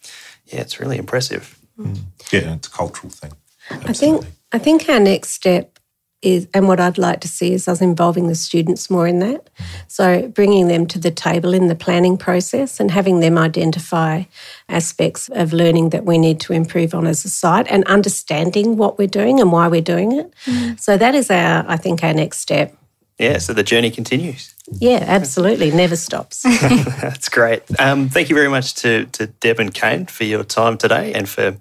yeah, 0.48 0.62
it's 0.62 0.80
really 0.80 0.98
impressive. 0.98 1.60
Mm. 1.80 2.00
Yeah, 2.32 2.56
it's 2.56 2.68
a 2.68 2.72
cultural 2.72 3.12
thing. 3.12 3.34
Absolutely. 3.70 3.90
I 3.90 3.94
think 3.94 4.26
I 4.54 4.58
think 4.58 4.90
our 4.90 5.00
next 5.00 5.30
step 5.30 5.79
is, 6.22 6.48
and 6.54 6.68
what 6.68 6.80
I'd 6.80 6.98
like 6.98 7.22
to 7.22 7.28
see 7.28 7.54
is 7.54 7.68
us 7.68 7.82
involving 7.82 8.28
the 8.28 8.36
students 8.36 8.90
more 8.90 9.08
in 9.08 9.20
that. 9.20 9.50
So 9.88 10.28
bringing 10.28 10.68
them 10.68 10.86
to 10.88 11.00
the 11.00 11.12
table 11.12 11.54
in 11.54 11.68
the 11.68 11.76
planning 11.76 12.18
process 12.18 12.80
and 12.80 12.92
having 12.92 13.22
them 13.22 13.38
identify 13.38 14.24
aspects 14.68 15.30
of 15.30 15.54
learning 15.54 15.90
that 15.90 16.06
we 16.06 16.18
need 16.18 16.40
to 16.42 16.54
improve 16.54 16.94
on 16.94 17.08
as 17.08 17.24
a 17.24 17.30
site 17.30 17.68
and 17.70 17.84
understanding 17.86 18.76
what 18.76 18.98
we're 18.98 19.08
doing 19.08 19.40
and 19.40 19.52
why 19.52 19.68
we're 19.68 19.82
doing 19.82 20.12
it. 20.12 20.34
Mm. 20.46 20.80
So 20.80 20.98
that 20.98 21.16
is 21.16 21.32
our, 21.32 21.64
I 21.68 21.78
think, 21.78 22.04
our 22.04 22.14
next 22.14 22.40
step. 22.40 22.76
Yeah, 23.18 23.38
so 23.38 23.54
the 23.54 23.64
journey 23.64 23.92
continues. 23.92 24.56
Yeah, 24.80 25.04
absolutely. 25.06 25.72
Never 25.72 25.98
stops. 25.98 26.44
That's 27.02 27.28
great. 27.28 27.64
Um, 27.78 28.08
thank 28.08 28.30
you 28.30 28.36
very 28.36 28.48
much 28.48 28.76
to, 28.76 29.06
to 29.08 29.28
Deb 29.28 29.60
and 29.60 29.74
Kane 29.74 30.06
for 30.06 30.24
your 30.24 30.44
time 30.44 30.78
today 30.78 31.14
and 31.14 31.28
for 31.28 31.58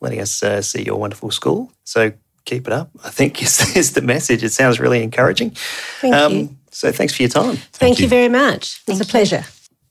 letting 0.00 0.20
us 0.20 0.42
uh, 0.42 0.62
see 0.62 0.82
your 0.82 0.96
wonderful 0.96 1.30
school. 1.30 1.72
So 1.84 2.12
keep 2.44 2.66
it 2.66 2.72
up. 2.72 2.90
I 3.04 3.10
think 3.10 3.42
is, 3.42 3.76
is 3.76 3.92
the 3.92 4.02
message. 4.02 4.42
It 4.42 4.52
sounds 4.52 4.80
really 4.80 5.02
encouraging. 5.02 5.50
Thank 6.00 6.14
um, 6.14 6.32
you. 6.32 6.56
So 6.70 6.90
thanks 6.90 7.14
for 7.14 7.22
your 7.22 7.30
time. 7.30 7.56
Thank, 7.56 7.72
Thank 7.72 7.98
you. 7.98 8.04
you. 8.04 8.08
very 8.08 8.28
much. 8.28 8.82
It's 8.86 9.00
a 9.00 9.04
pleasure. 9.04 9.44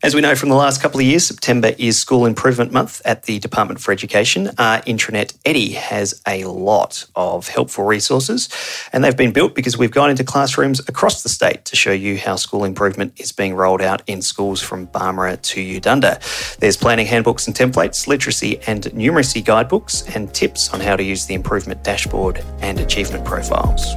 As 0.04 0.16
we 0.16 0.22
know 0.22 0.34
from 0.34 0.50
the 0.50 0.56
last 0.56 0.82
couple 0.82 1.00
of 1.00 1.06
years, 1.06 1.28
September 1.28 1.74
is 1.78 2.00
School 2.00 2.26
Improvement 2.26 2.72
Month 2.72 3.04
at 3.06 3.24
the 3.24 3.38
Department 3.38 3.80
for 3.80 3.92
Education. 3.92 4.48
Our 4.58 4.82
intranet 4.82 5.36
EDi 5.46 5.74
has 5.76 6.20
a 6.28 6.46
lot 6.46 7.06
of 7.16 7.48
helpful 7.50 7.86
resources, 7.86 8.50
and 8.92 9.04
they've 9.04 9.16
been 9.16 9.32
built 9.32 9.54
because 9.54 9.78
we've 9.78 9.92
gone 9.92 10.10
into 10.10 10.24
classrooms 10.24 10.80
across 10.90 11.22
the 11.22 11.30
state 11.30 11.66
to 11.66 11.76
show 11.76 11.92
you 11.92 12.18
how 12.18 12.36
school 12.36 12.64
improvement 12.64 13.14
is 13.20 13.32
being 13.32 13.54
rolled 13.54 13.82
out 13.82 14.02
in 14.08 14.24
schools 14.24 14.60
from 14.60 14.88
Barmera 14.88 15.40
to 15.40 15.62
Eudunda. 15.62 16.20
There's 16.58 16.78
planning 16.78 17.06
handbooks 17.06 17.46
and 17.46 17.56
templates, 17.56 18.08
literacy 18.08 18.60
and 18.66 18.86
numeracy 18.86 19.46
guidebooks, 19.46 20.16
and 20.16 20.34
tips 20.34 20.74
on 20.74 20.80
how 20.80 20.96
to 20.96 21.04
use 21.04 21.28
the 21.28 21.36
improvement 21.36 21.84
dashboard 21.84 22.44
and 22.62 22.80
achievement 22.80 23.24
profiles. 23.24 23.94